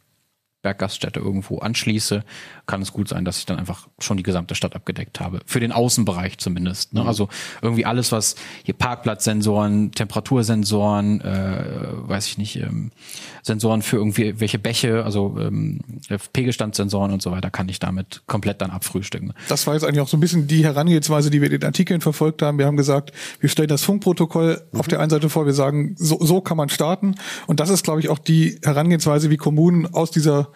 [0.66, 2.24] Berggaststätte irgendwo anschließe,
[2.66, 5.38] kann es gut sein, dass ich dann einfach schon die gesamte Stadt abgedeckt habe.
[5.46, 6.92] Für den Außenbereich zumindest.
[6.92, 7.07] Ne?
[7.07, 7.29] Also
[7.62, 12.90] irgendwie alles, was hier Parkplatzsensoren, Temperatursensoren, äh, weiß ich nicht, ähm,
[13.46, 15.80] Sensoren für irgendwie welche Bäche, also ähm,
[16.32, 19.32] Pegelstandsensoren und so weiter, kann ich damit komplett dann abfrühstücken.
[19.48, 22.00] Das war jetzt eigentlich auch so ein bisschen die Herangehensweise, die wir in den Artikeln
[22.00, 22.59] verfolgt haben.
[22.59, 26.18] Wir haben gesagt, wir stellen das Funkprotokoll auf der einen Seite vor, wir sagen, so,
[26.20, 27.14] so kann man starten.
[27.46, 30.48] Und das ist, glaube ich, auch die Herangehensweise, wie Kommunen aus dieser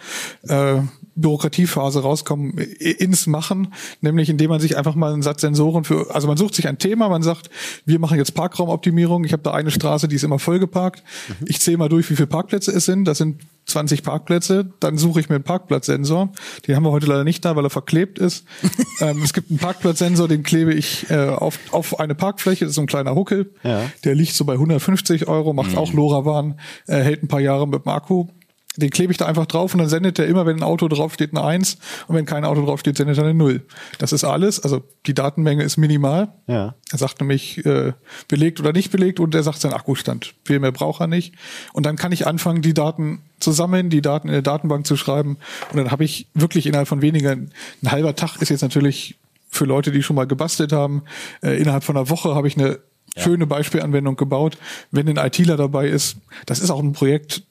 [0.49, 0.81] äh,
[1.17, 6.29] Bürokratiephase rauskommen ins Machen, nämlich indem man sich einfach mal einen Satz Sensoren für, also
[6.29, 7.51] man sucht sich ein Thema, man sagt,
[7.85, 11.03] wir machen jetzt Parkraumoptimierung, ich habe da eine Straße, die ist immer vollgeparkt,
[11.45, 15.21] ich zähle mal durch, wie viele Parkplätze es sind, das sind 20 Parkplätze, dann suche
[15.21, 16.31] ich mir einen Parkplatzsensor,
[16.67, 18.45] den haben wir heute leider nicht da, weil er verklebt ist.
[19.01, 22.77] ähm, es gibt einen Parkplatzsensor, den klebe ich äh, auf, auf eine Parkfläche, das ist
[22.77, 23.83] so ein kleiner Huckel, Ja.
[24.05, 27.85] der liegt so bei 150 Euro, macht auch LoRaWAN, äh, hält ein paar Jahre mit
[27.85, 28.27] dem Akku.
[28.77, 31.31] Den klebe ich da einfach drauf und dann sendet er immer, wenn ein Auto draufsteht,
[31.33, 33.63] eine Eins und wenn kein Auto draufsteht, sendet er eine Null.
[33.99, 34.61] Das ist alles.
[34.61, 36.29] Also die Datenmenge ist minimal.
[36.47, 36.77] Ja.
[36.93, 37.95] Er sagt nämlich äh,
[38.29, 40.35] belegt oder nicht belegt und er sagt seinen Akkustand.
[40.45, 41.35] Viel mehr braucht er nicht.
[41.73, 44.97] Und dann kann ich anfangen, die Daten zu sammeln, die Daten in der Datenbank zu
[44.97, 45.39] schreiben.
[45.73, 47.51] Und dann habe ich wirklich innerhalb von weniger, ein
[47.85, 49.17] halber Tag ist jetzt natürlich
[49.51, 51.03] für Leute, die schon mal gebastelt haben,
[51.43, 52.79] äh, innerhalb von einer Woche habe ich eine
[53.17, 54.57] schöne Beispielanwendung gebaut.
[54.93, 57.43] Wenn ein ITler dabei ist, das ist auch ein Projekt,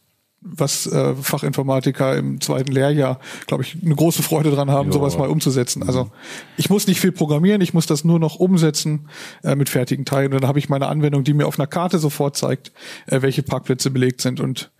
[0.42, 4.94] was äh, Fachinformatiker im zweiten Lehrjahr, glaube ich, eine große Freude dran haben, Ja.
[4.94, 5.84] sowas mal umzusetzen.
[5.84, 6.10] Also
[6.58, 9.10] ich muss nicht viel programmieren, ich muss das nur noch umsetzen
[9.44, 10.34] äh, mit fertigen Teilen.
[10.34, 12.72] Und dann habe ich meine Anwendung, die mir auf einer Karte sofort zeigt,
[13.08, 14.40] äh, welche Parkplätze belegt sind.
[14.40, 14.72] Und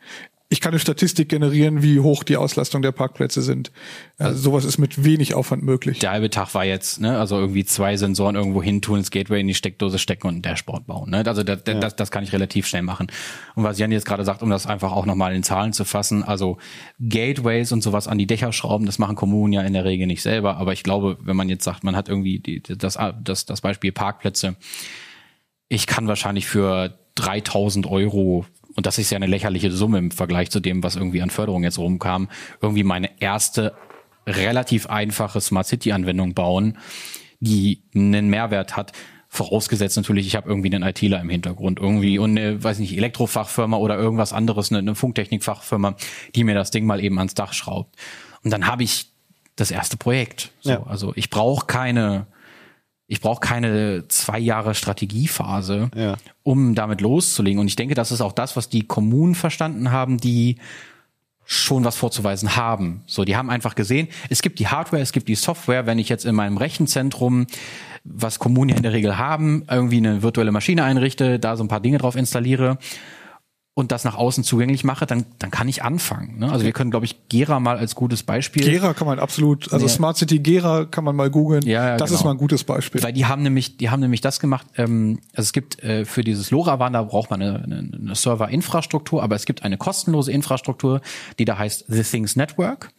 [0.52, 3.72] ich kann eine Statistik generieren, wie hoch die Auslastung der Parkplätze sind.
[4.18, 6.00] Also sowas ist mit wenig Aufwand möglich.
[6.00, 9.42] Der halbe Tag war jetzt, ne, also irgendwie zwei Sensoren irgendwo hin tun, das Gateway
[9.42, 11.12] in die Steckdose stecken und ein Dashboard bauen.
[11.12, 11.24] Ne?
[11.24, 13.12] Also das, das, das kann ich relativ schnell machen.
[13.54, 16.24] Und was Jan jetzt gerade sagt, um das einfach auch nochmal in Zahlen zu fassen,
[16.24, 16.58] also
[17.00, 20.24] Gateways und sowas an die Dächer schrauben, das machen Kommunen ja in der Regel nicht
[20.24, 20.58] selber.
[20.58, 23.92] Aber ich glaube, wenn man jetzt sagt, man hat irgendwie die, das, das, das Beispiel
[23.92, 24.56] Parkplätze,
[25.68, 28.46] ich kann wahrscheinlich für 3000 Euro
[28.80, 31.66] und das ist ja eine lächerliche Summe im Vergleich zu dem, was irgendwie an Förderung
[31.66, 32.30] jetzt rumkam,
[32.62, 33.76] irgendwie meine erste
[34.26, 36.78] relativ einfache Smart City Anwendung bauen,
[37.42, 38.94] die einen Mehrwert hat.
[39.28, 43.76] Vorausgesetzt natürlich, ich habe irgendwie einen ITler im Hintergrund irgendwie und eine, weiß nicht, Elektrofachfirma
[43.76, 45.98] oder irgendwas anderes, eine, eine Funktechnikfachfirma,
[46.36, 47.98] die mir das Ding mal eben ans Dach schraubt.
[48.46, 49.08] Und dann habe ich
[49.58, 50.54] das erste Projekt.
[50.62, 50.84] So, Ja.
[50.84, 52.28] Also ich brauche keine,
[53.12, 56.16] ich brauche keine zwei Jahre Strategiephase, Ja.
[56.44, 57.60] um damit loszulegen.
[57.60, 60.58] Und ich denke, das ist auch das, was die Kommunen verstanden haben, die
[61.44, 63.02] schon was vorzuweisen haben.
[63.08, 65.88] So, die haben einfach gesehen, es gibt die Hardware, es gibt die Software.
[65.88, 67.48] Wenn ich jetzt in meinem Rechenzentrum,
[68.04, 71.68] was Kommunen ja in der Regel haben, irgendwie eine virtuelle Maschine einrichte, da so ein
[71.68, 72.78] paar Dinge drauf installiere
[73.80, 76.40] und das nach außen zugänglich mache, dann, dann kann ich anfangen.
[76.40, 76.52] Ne?
[76.52, 78.62] Also wir können, glaube ich, Gera mal als gutes Beispiel.
[78.62, 79.90] Gera kann man absolut, also Ja.
[79.90, 81.66] Smart City Gera kann man mal googeln.
[81.66, 82.20] Ja, ja, das genau.
[82.20, 83.02] ist mal ein gutes Beispiel.
[83.02, 86.26] Weil die haben nämlich, die haben nämlich das gemacht, ähm, also es gibt äh, für
[86.26, 91.00] dieses LoRaWAN, da braucht man eine, eine, eine Serverinfrastruktur, aber es gibt eine kostenlose Infrastruktur,
[91.40, 92.92] die da heißt The Things Network.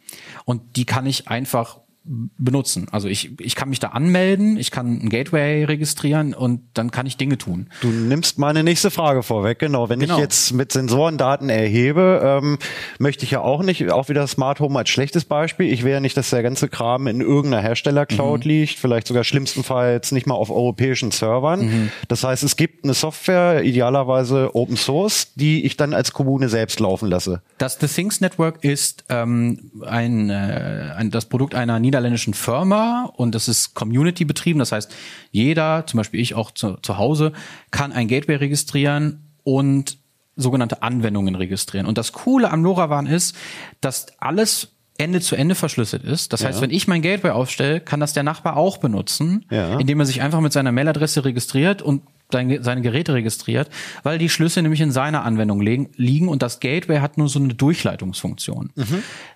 [0.45, 2.87] Und die kann ich einfach benutzen.
[2.91, 7.05] Also ich, ich kann mich da anmelden, ich kann ein Gateway registrieren und dann kann
[7.05, 7.67] ich Dinge tun.
[7.81, 9.87] Du nimmst meine nächste Frage vorweg, genau.
[9.89, 10.15] Wenn Genau.
[10.15, 12.57] ich jetzt mit Sensoren Daten erhebe, ähm,
[12.97, 15.71] möchte ich ja auch nicht, auch wieder Smart Home als schlechtes Beispiel.
[15.71, 20.11] Ich will ja nicht, dass der ganze Kram in irgendeiner Hersteller-Cloud liegt, vielleicht sogar schlimmstenfalls
[20.11, 21.91] nicht mal auf europäischen Servern.
[22.07, 26.79] Das heißt, es gibt eine Software, idealerweise Open Source, die ich dann als Kommune selbst
[26.79, 27.43] laufen lasse.
[27.59, 33.35] Das The Things Network ist ähm, ein, äh, ein, das Produkt einer niederländischen Firma und
[33.35, 34.59] das ist Community betrieben.
[34.59, 34.91] Das heißt,
[35.31, 37.33] jeder, zum Beispiel ich auch zu, zu Hause,
[37.71, 39.97] kann ein Gateway registrieren und
[40.37, 41.85] sogenannte Anwendungen registrieren.
[41.85, 43.35] Und das Coole am LoRaWAN ist,
[43.81, 46.31] dass alles Ende zu Ende verschlüsselt ist.
[46.31, 49.79] Das heißt, wenn ich mein Gateway aufstelle, kann das der Nachbar auch benutzen, Ja.
[49.79, 53.69] indem er sich einfach mit seiner Mailadresse registriert und sein- seine Geräte registriert,
[54.03, 57.39] weil die Schlüssel nämlich in seiner Anwendung liegen, liegen und das Gateway hat nur so
[57.39, 58.71] eine Durchleitungsfunktion.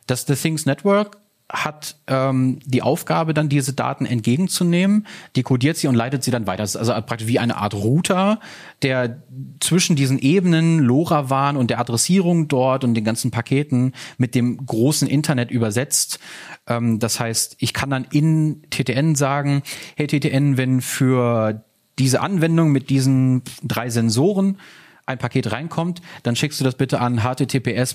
[0.08, 1.18] Das The Things Network
[1.52, 5.06] hat ähm, die Aufgabe, dann diese Daten entgegenzunehmen,
[5.36, 6.64] dekodiert sie und leitet sie dann weiter.
[6.64, 8.40] Das ist also praktisch wie eine Art Router,
[8.82, 9.22] der
[9.60, 15.08] zwischen diesen Ebenen LoRaWAN und der Adressierung dort und den ganzen Paketen mit dem großen
[15.08, 16.20] Internet übersetzt.
[16.68, 19.62] Ähm, das heißt, ich kann dann in TTN sagen,
[19.96, 21.64] hey TTN, wenn für
[22.00, 24.58] diese Anwendung mit diesen drei Sensoren
[25.06, 27.94] ein Paket reinkommt, dann schickst du das bitte an https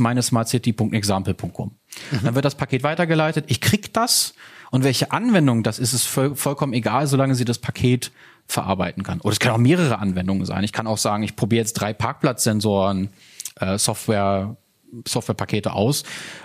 [1.90, 2.24] smartcity.example.com.
[2.24, 3.46] Dann wird das Paket weitergeleitet.
[3.48, 4.34] Ich krieg das
[4.70, 8.12] und welche Anwendung das ist, ist voll, vollkommen egal, solange sie das Paket
[8.46, 9.20] verarbeiten kann.
[9.20, 10.64] Oder es kann auch mehrere Anwendungen sein.
[10.64, 13.10] Ich kann auch sagen, ich probiere jetzt drei Parkplatzsensoren,
[13.56, 14.56] äh, Software,
[15.06, 16.02] Softwarepakete aus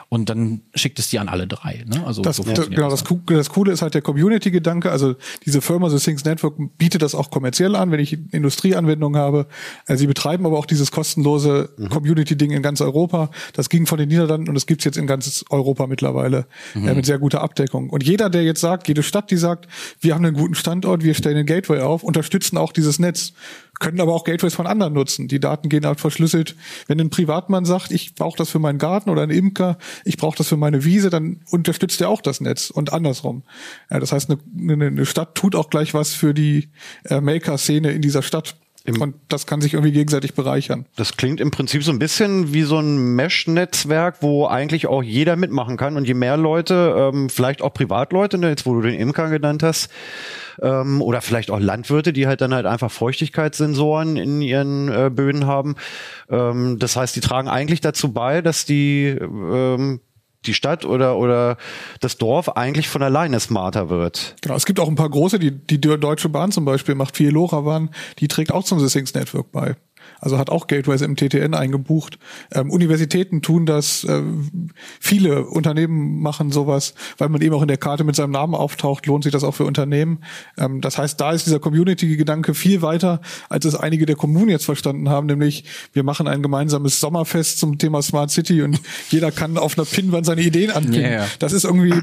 [0.10, 1.84] und dann schickt es die an alle drei.
[1.88, 2.06] Ne?
[2.06, 4.92] Also Das, so das, genau, das das, Coo- das Coole ist halt der Community-Gedanke.
[4.92, 9.48] Also diese Firma The Things Network bietet das auch kommerziell an, wenn ich Industrieanwendungen habe.
[9.88, 13.30] Also sie betreiben aber auch dieses kostenlose Community-Ding in ganz Europa.
[13.54, 17.06] Das ging von den Niederlanden und es gibt's jetzt in ganz Europa mittlerweile äh, mit
[17.06, 17.90] sehr guter Abdeckung.
[17.90, 19.68] Und jeder, der jetzt sagt, jede Stadt, die sagt,
[20.00, 23.34] wir haben einen guten Standort, wir stellen einen Gateway auf, unterstützen auch dieses Netz
[23.80, 25.28] können aber auch Gateways von anderen nutzen.
[25.28, 26.56] Die Daten gehen halt verschlüsselt.
[26.88, 30.38] Wenn ein Privatmann sagt, ich brauche das für meinen Garten oder ein Imker, ich brauche
[30.38, 33.44] das für meine Wiese, dann unterstützt er auch das Netz und andersrum.
[33.90, 36.70] Ja, das heißt, eine, eine, Stadt tut auch gleich was für die
[37.06, 38.56] äh, Maker-Szene in dieser Stadt.
[38.88, 40.86] Und das kann sich irgendwie gegenseitig bereichern.
[40.96, 45.36] Das klingt im Prinzip so ein bisschen wie so ein Mesh-Netzwerk, wo eigentlich auch jeder
[45.36, 45.98] mitmachen kann.
[45.98, 49.64] Und je mehr Leute, ähm, vielleicht auch Privatleute, ne, jetzt wo du den Imker genannt
[49.64, 49.90] hast,
[50.62, 55.48] ähm, oder vielleicht auch Landwirte, die halt dann halt einfach Feuchtigkeitssensoren in ihren äh, Böden
[55.48, 55.76] haben.
[56.30, 60.00] Ähm, das heißt, die tragen eigentlich dazu bei, dass die ähm,
[60.48, 61.58] die Stadt oder oder
[62.00, 64.36] das Dorf eigentlich von alleine smarter wird.
[64.42, 67.30] Genau, es gibt auch ein paar große, die, die Deutsche Bahn zum Beispiel macht viel
[67.30, 69.76] LoRaWAN, die trägt auch zum Sysinx Network bei.
[70.20, 72.18] Also hat auch Gateways im TTN eingebucht.
[72.52, 74.22] Ähm, Universitäten tun das, äh,
[75.00, 79.06] viele Unternehmen machen sowas, weil man eben auch in der Karte mit seinem Namen auftaucht,
[79.06, 80.20] lohnt sich das auch für Unternehmen.
[80.58, 84.66] Ähm, das heißt, da ist dieser Community-Gedanke viel weiter, als es einige der Kommunen jetzt
[84.66, 89.58] verstanden haben, nämlich wir machen ein gemeinsames Sommerfest zum Thema Smart City und jeder kann
[89.58, 91.12] auf einer Pinwand seine Ideen anpinnen.
[91.12, 91.28] Ja.
[91.40, 91.94] Das ist irgendwie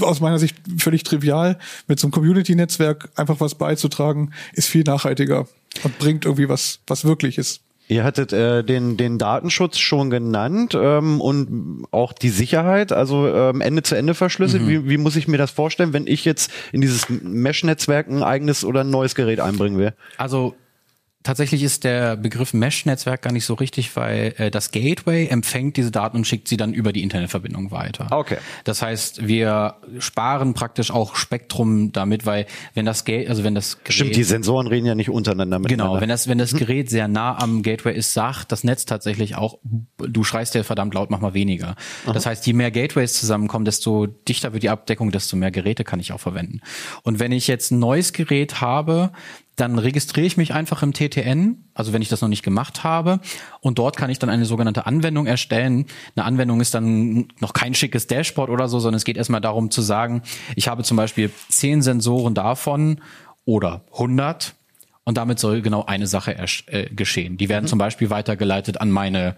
[0.00, 1.58] aus meiner Sicht völlig trivial.
[1.88, 5.46] Mit so einem Community-Netzwerk einfach was beizutragen, ist viel nachhaltiger
[5.82, 7.62] und bringt irgendwie was, was wirklich ist.
[7.88, 13.60] Ihr hattet äh, den, den Datenschutz schon genannt ähm, und auch die Sicherheit, also ähm,
[13.60, 14.66] Ende zu Ende verschlüsselt.
[14.66, 18.64] Wie, wie muss ich mir das vorstellen, wenn ich jetzt in dieses Mesh-Netzwerk ein eigenes
[18.64, 19.92] oder ein neues Gerät einbringen will?
[20.16, 20.54] Also
[21.22, 25.90] tatsächlich ist der Begriff Mesh-Netzwerk gar nicht so richtig, weil äh, das Gateway empfängt diese
[25.90, 28.08] Daten und schickt sie dann über die Internetverbindung weiter.
[28.10, 28.38] Okay.
[28.64, 33.78] Das heißt, wir sparen praktisch auch Spektrum damit, weil wenn das Gate, also wenn das
[33.78, 36.00] Gerät, Stimmt, die Sensoren reden ja nicht untereinander Genau, miteinander.
[36.00, 39.58] wenn das, wenn das Gerät sehr nah am Gateway ist, sagt das Netz tatsächlich auch,
[39.98, 41.76] du schreist dir verdammt laut, mach mal weniger.
[42.06, 46.00] Das heißt, je mehr Gateways zusammenkommen, desto dichter wird die Abdeckung, desto mehr Geräte kann
[46.00, 46.60] ich auch verwenden.
[47.02, 49.12] Und wenn ich jetzt ein neues Gerät habe,
[49.56, 53.20] dann registriere ich mich einfach im TTN, also wenn ich das noch nicht gemacht habe,
[53.60, 55.86] und dort kann ich dann eine sogenannte Anwendung erstellen.
[56.16, 59.70] Eine Anwendung ist dann noch kein schickes Dashboard oder so, sondern es geht erstmal darum
[59.70, 60.22] zu sagen,
[60.56, 63.00] ich habe zum Beispiel zehn Sensoren davon
[63.44, 64.54] oder 100
[65.04, 66.36] und damit soll genau eine Sache
[66.66, 67.36] äh, geschehen.
[67.36, 69.36] Die werden zum Beispiel weitergeleitet an meine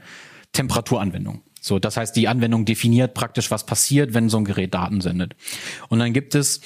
[0.53, 1.43] Temperaturanwendung.
[1.61, 5.35] So, das heißt, die Anwendung definiert praktisch, was passiert, wenn so ein Gerät Daten sendet.
[5.89, 6.61] Und dann gibt es,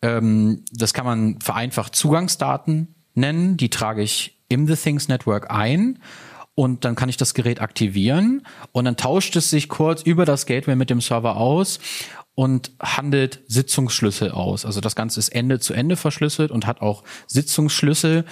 [0.00, 5.98] ähm, das kann man vereinfacht Zugangsdaten nennen, die trage ich im The Things Network ein
[6.54, 10.46] und dann kann ich das Gerät aktivieren und dann tauscht es sich kurz über das
[10.46, 11.80] Gateway mit dem Server aus
[12.34, 14.64] und handelt Sitzungsschlüssel aus.
[14.64, 18.24] Also das Ganze ist Ende zu Ende verschlüsselt und hat auch Sitzungsschlüssel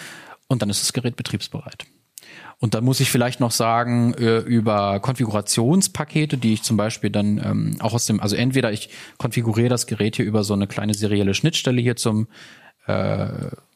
[0.48, 1.86] und dann ist das Gerät betriebsbereit.
[2.58, 7.38] Und dann muss ich vielleicht noch sagen, äh, über Konfigurationspakete, die ich zum Beispiel dann
[7.44, 10.94] ähm, auch aus dem, also entweder ich konfiguriere das Gerät hier über so eine kleine
[10.94, 12.28] serielle Schnittstelle hier zum
[12.86, 13.28] äh,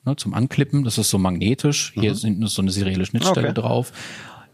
[0.06, 0.84] ne, zum Anklippen.
[0.84, 1.92] Das ist so magnetisch.
[1.94, 2.16] Hier Mhm.
[2.16, 3.60] sind so eine serielle Schnittstelle Okay.
[3.60, 3.92] drauf.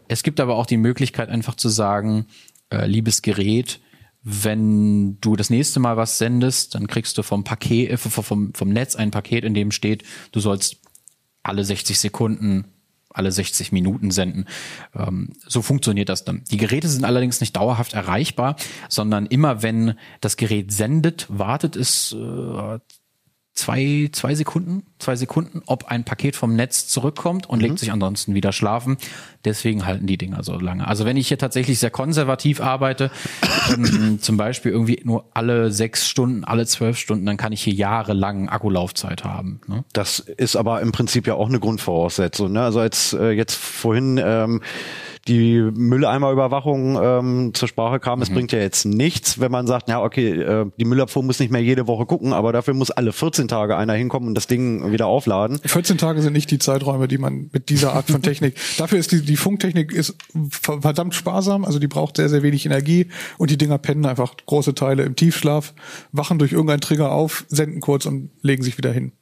[0.08, 2.26] Es gibt aber auch die Möglichkeit, einfach zu sagen,
[2.70, 3.80] äh, liebes Gerät,
[4.24, 8.54] wenn du das nächste Mal was sendest, dann kriegst du vom Paket, äh, vom, vom,
[8.54, 10.76] vom Netz ein Paket, in dem steht, du sollst
[11.42, 12.66] alle 60 Sekunden,
[13.10, 14.46] alle 60 Minuten senden.
[14.94, 16.44] Ähm, so funktioniert das dann.
[16.50, 18.56] Die Geräte sind allerdings nicht dauerhaft erreichbar,
[18.88, 22.78] sondern immer wenn das Gerät sendet, wartet es äh,
[23.54, 28.34] zwei, zwei Sekunden, zwei Sekunden, ob ein Paket vom Netz zurückkommt und legt sich ansonsten
[28.34, 28.96] wieder schlafen.
[29.44, 30.86] Deswegen halten die Dinger so lange.
[30.86, 33.10] Also wenn ich hier tatsächlich sehr konservativ arbeite,
[33.70, 37.74] ähm, zum Beispiel irgendwie nur alle sechs Stunden, alle zwölf Stunden, dann kann ich hier
[37.74, 39.60] jahrelang Akkulaufzeit haben.
[39.66, 39.84] Ne?
[39.92, 42.52] Das ist aber im Prinzip ja auch eine Grundvoraussetzung.
[42.52, 42.62] Ne?
[42.62, 44.62] Also als äh, jetzt vorhin ähm,
[45.28, 50.02] die Mülleimerüberwachung ähm, zur Sprache kam, es bringt ja jetzt nichts, wenn man sagt, ja
[50.02, 53.46] okay, äh, die Müllabfuhr muss nicht mehr jede Woche gucken, aber dafür muss alle 14
[53.46, 55.60] Tage einer hinkommen und das Ding wieder aufladen.
[55.64, 58.56] 14 Tage sind nicht die Zeiträume, die man mit dieser Art von Technik.
[58.78, 60.16] Dafür ist die, die Funktechnik ist
[60.50, 63.08] verdammt sparsam, also die braucht sehr, sehr wenig Energie
[63.38, 65.74] und die Dinger pennen einfach große Teile im Tiefschlaf,
[66.10, 69.12] wachen durch irgendeinen Trigger auf, senden kurz und legen sich wieder hin.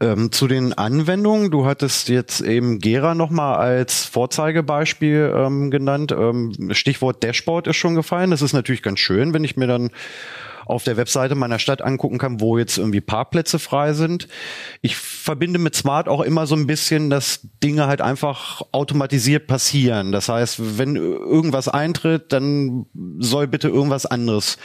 [0.00, 6.12] Ähm, zu den Anwendungen, du hattest jetzt eben Gera nochmal als Vorzeigebeispiel ähm, genannt.
[6.12, 8.30] Ähm, Stichwort Dashboard ist schon gefallen.
[8.30, 9.90] Das ist natürlich ganz schön, wenn ich mir dann
[10.68, 14.28] auf der Webseite meiner Stadt angucken kann, wo jetzt irgendwie Parkplätze frei sind.
[14.82, 20.12] Ich verbinde mit Smart auch immer so ein bisschen, dass Dinge halt einfach automatisiert passieren.
[20.12, 22.86] Das heißt, wenn irgendwas eintritt, dann
[23.18, 24.58] soll bitte irgendwas anderes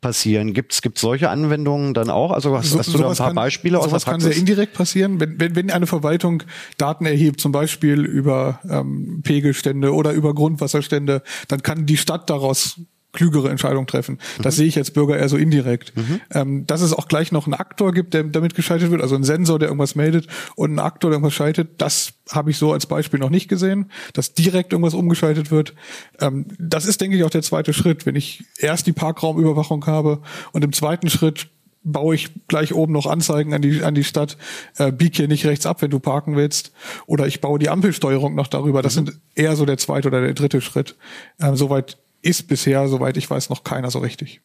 [0.00, 0.54] passieren.
[0.54, 2.30] Gibt es solche Anwendungen dann auch?
[2.30, 4.40] Also hast, hast du da ein paar kann- Beispiele aus der sowas kann sehr Praxis?
[4.40, 6.44] indirekt passieren, wenn, wenn, wenn eine Verwaltung
[6.76, 12.80] Daten erhebt, zum Beispiel über ähm, Pegelstände oder über Grundwasserstände, dann kann die Stadt daraus
[13.12, 14.18] klügere Entscheidungen treffen.
[14.42, 15.92] Das sehe ich als Bürger eher so indirekt.
[16.30, 19.24] Ähm, dass es auch gleich noch einen Aktor gibt, der damit geschaltet wird, also ein
[19.24, 22.86] Sensor, der irgendwas meldet und ein Aktor, der irgendwas schaltet, das habe ich so als
[22.86, 25.74] Beispiel noch nicht gesehen, dass direkt irgendwas umgeschaltet wird.
[26.20, 30.20] Ähm, das ist, denke ich, auch der zweite Schritt, wenn ich erst die Parkraumüberwachung habe
[30.52, 31.48] und im zweiten Schritt
[31.84, 34.36] baue ich gleich oben noch Anzeigen an die, an die Stadt,
[34.76, 36.72] äh, bieg hier nicht rechts ab, wenn du parken willst.
[37.06, 38.82] Oder ich baue die Ampelsteuerung noch darüber.
[38.82, 40.96] Das sind eher so der zweite oder der dritte Schritt.
[41.40, 44.40] Ähm, soweit ist bisher, soweit ich weiß, noch keiner so richtig.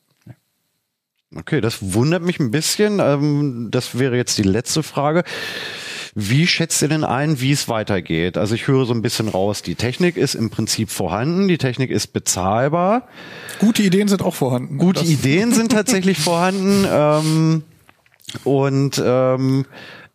[1.36, 3.00] Okay, das wundert mich ein bisschen.
[3.00, 5.24] Ähm, das wäre jetzt die letzte Frage.
[6.16, 8.38] Wie schätzt ihr denn ein, wie es weitergeht?
[8.38, 11.90] Also ich höre so ein bisschen raus, die Technik ist im Prinzip vorhanden, die Technik
[11.90, 13.08] ist bezahlbar,
[13.58, 14.78] Gute Ideen sind auch vorhanden.
[14.78, 17.64] gute Das- Ideen sind tatsächlich vorhanden ähm,
[18.44, 19.66] und ähm,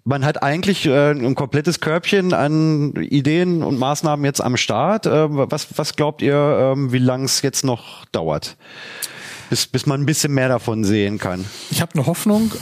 [0.08, 5.04] man hat eigentlich äh, ein komplettes Körbchen an Ideen und Maßnahmen jetzt am Start.
[5.04, 8.56] Äh, was, was glaubt ihr, ähm, wie lang es jetzt noch dauert?
[9.50, 11.44] Bis, bis man ein bisschen mehr davon sehen kann.
[11.70, 12.52] Ich habe eine Hoffnung.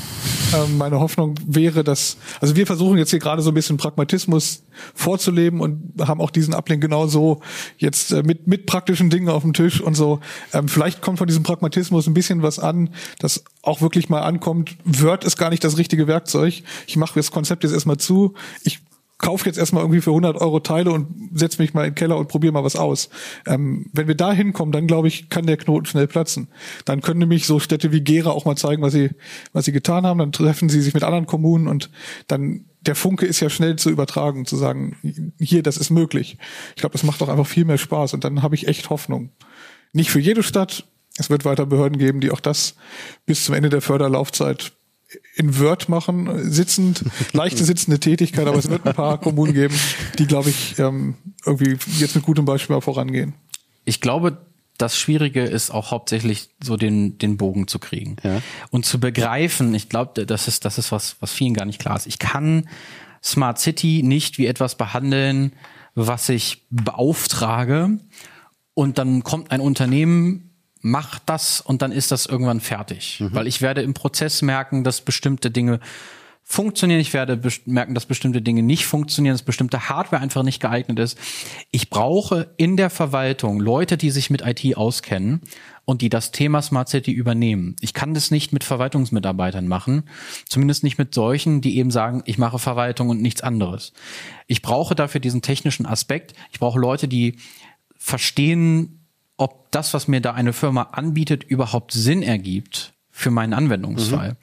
[0.55, 4.63] Ähm, meine Hoffnung wäre, dass, also wir versuchen jetzt hier gerade so ein bisschen Pragmatismus
[4.95, 7.41] vorzuleben und haben auch diesen Ablink genau so
[7.79, 10.21] jetzt äh, mit, mit praktischen Dingen auf dem Tisch und so.
[10.53, 14.77] Ähm, vielleicht kommt von diesem Pragmatismus ein bisschen was an, das auch wirklich mal ankommt.
[14.85, 16.63] Word ist gar nicht das richtige Werkzeug.
[16.87, 18.35] Ich mache das Konzept jetzt erstmal zu.
[18.63, 18.81] Ich
[19.19, 22.19] kauf jetzt erstmal irgendwie für 100 Euro Teile und setz mich mal in den Keller
[22.19, 23.09] und probiere mal was aus.
[23.47, 26.49] Ähm, wenn wir da hinkommen, dann glaube ich, kann der Knoten schnell platzen.
[26.85, 29.11] Dann können nämlich so Städte wie Gera auch mal zeigen, was sie,
[29.53, 30.19] was sie getan haben.
[30.19, 31.91] Dann treffen sie sich mit anderen Kommunen und
[32.27, 34.97] dann der Funke ist ja schnell zu übertragen, zu sagen,
[35.41, 36.39] hier, das ist möglich.
[36.71, 39.31] Ich glaube, das macht doch einfach viel mehr Spaß und dann habe ich echt Hoffnung.
[39.93, 40.87] Nicht für jede Stadt.
[41.19, 42.77] Es wird weiter Behörden geben, die auch das
[43.25, 44.73] bis zum Ende der Förderlaufzeit
[45.37, 49.75] in Word machen, sitzend, leichte sitzende Tätigkeit, aber es wird ein paar Kommunen geben,
[50.19, 51.15] die, glaube ich, ähm,
[51.45, 53.35] irgendwie jetzt mit gutem Beispiel mal vorangehen.
[53.85, 54.39] Ich glaube,
[54.79, 58.43] das Schwierige ist auch hauptsächlich so den, den Bogen zu kriegen Ja.
[58.71, 59.75] und zu begreifen.
[59.75, 62.07] Ich glaube, das ist, das ist was, was vielen gar nicht klar ist.
[62.07, 62.69] Ich kann
[63.23, 65.53] Smart City nicht wie etwas behandeln,
[65.95, 67.99] was ich beauftrage
[68.75, 70.46] und dann kommt ein Unternehmen,
[70.81, 73.23] macht das und dann ist das irgendwann fertig.
[73.33, 75.81] Weil ich werde im Prozess merken, dass bestimmte Dinge
[76.49, 77.01] funktionieren.
[77.01, 81.19] Ich werde merken, dass bestimmte Dinge nicht funktionieren, dass bestimmte Hardware einfach nicht geeignet ist.
[81.73, 85.41] Ich brauche in der Verwaltung Leute, die sich mit IT auskennen
[85.85, 87.75] und die das Thema Smart City übernehmen.
[87.81, 90.05] Ich kann das nicht mit Verwaltungsmitarbeitern machen,
[90.49, 93.93] zumindest nicht mit solchen, die eben sagen, ich mache Verwaltung und nichts anderes.
[94.47, 96.35] Ich brauche dafür diesen technischen Aspekt.
[96.53, 97.39] Ich brauche Leute, die
[97.97, 99.06] verstehen,
[99.37, 104.37] ob das, was mir da eine Firma anbietet, überhaupt Sinn ergibt für meinen Anwendungsfall.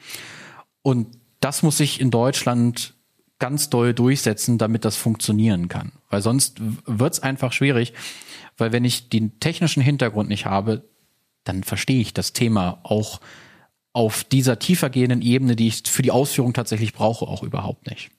[0.81, 2.93] Und das muss ich in Deutschland
[3.39, 5.91] ganz doll durchsetzen, damit das funktionieren kann.
[6.09, 7.93] Weil sonst wird's einfach schwierig,
[8.57, 10.83] weil wenn ich den technischen Hintergrund nicht habe,
[11.43, 13.19] dann verstehe ich das Thema auch
[13.91, 18.11] auf dieser tiefergehenden Ebene, die ich für die Ausführung tatsächlich brauche, auch überhaupt nicht.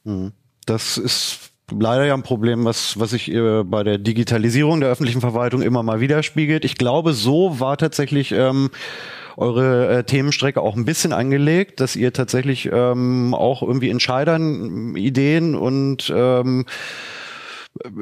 [0.67, 5.21] Das ist leider ja ein Problem, was, was sich äh, bei der Digitalisierung der öffentlichen
[5.21, 6.65] Verwaltung immer mal widerspiegelt.
[6.65, 8.71] Ich glaube, so war tatsächlich ähm,
[9.37, 15.55] eure äh, Themenstrecke auch ein bisschen angelegt, dass ihr tatsächlich ähm, auch irgendwie Entscheidern Ideen
[15.55, 16.67] und ähm,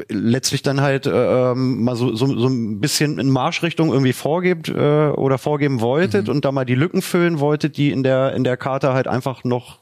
[0.08, 4.68] letztlich dann halt äh, ähm, mal so, so, so ein bisschen in Marschrichtung irgendwie vorgibt
[4.68, 8.44] äh, oder vorgeben wolltet und da mal die Lücken füllen wolltet, die in der in
[8.44, 9.80] der Karte halt einfach noch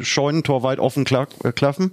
[0.00, 1.92] Scheunentor weit offen kla äh, klaffen.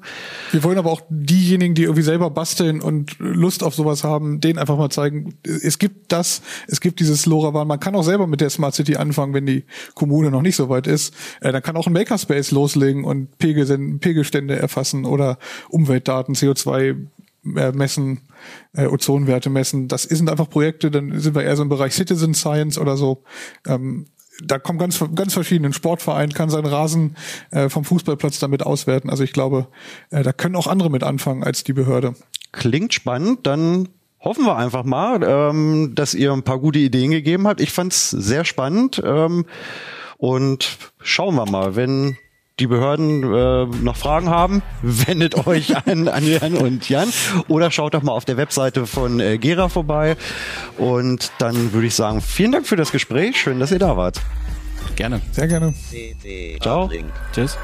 [0.51, 4.59] Wir wollen aber auch diejenigen, die irgendwie selber basteln und Lust auf sowas haben, denen
[4.59, 7.67] einfach mal zeigen, es gibt das, es gibt dieses LoRaWAN.
[7.67, 9.63] Man kann auch selber mit der Smart City anfangen, wenn die
[9.93, 11.13] Kommune noch nicht so weit ist.
[11.39, 13.63] Äh, dann kann auch ein Makerspace loslegen und Pegel,
[13.99, 15.37] Pegelstände erfassen oder
[15.69, 16.95] Umweltdaten, CO2 äh,
[17.43, 18.21] messen,
[18.73, 19.87] äh, Ozonwerte messen.
[19.87, 23.23] Das sind einfach Projekte, dann sind wir eher so im Bereich Citizen Science oder so.
[23.67, 24.07] Ähm,
[24.43, 27.15] da kommen ganz, ganz verschiedene Sportverein, kann seinen Rasen
[27.51, 29.09] äh, vom Fußballplatz damit auswerten.
[29.09, 29.67] Also ich glaube,
[30.09, 32.15] äh, da können auch andere mit anfangen als die Behörde.
[32.51, 33.89] Klingt spannend, dann
[34.19, 37.61] hoffen wir einfach mal, ähm, dass ihr ein paar gute Ideen gegeben habt.
[37.61, 39.45] Ich fand's sehr spannend ähm,
[40.17, 42.17] und schauen wir mal, wenn
[42.59, 47.09] die Behörden äh, noch Fragen haben, wendet euch an, an Jan und Jan
[47.47, 50.15] oder schaut doch mal auf der Webseite von äh, Gera vorbei.
[50.77, 53.39] Und dann würde ich sagen, vielen Dank für das Gespräch.
[53.39, 54.21] Schön, dass ihr da wart.
[54.95, 55.21] Gerne.
[55.31, 55.73] Sehr gerne.
[56.61, 56.89] Ciao.
[57.33, 57.57] Tschüss.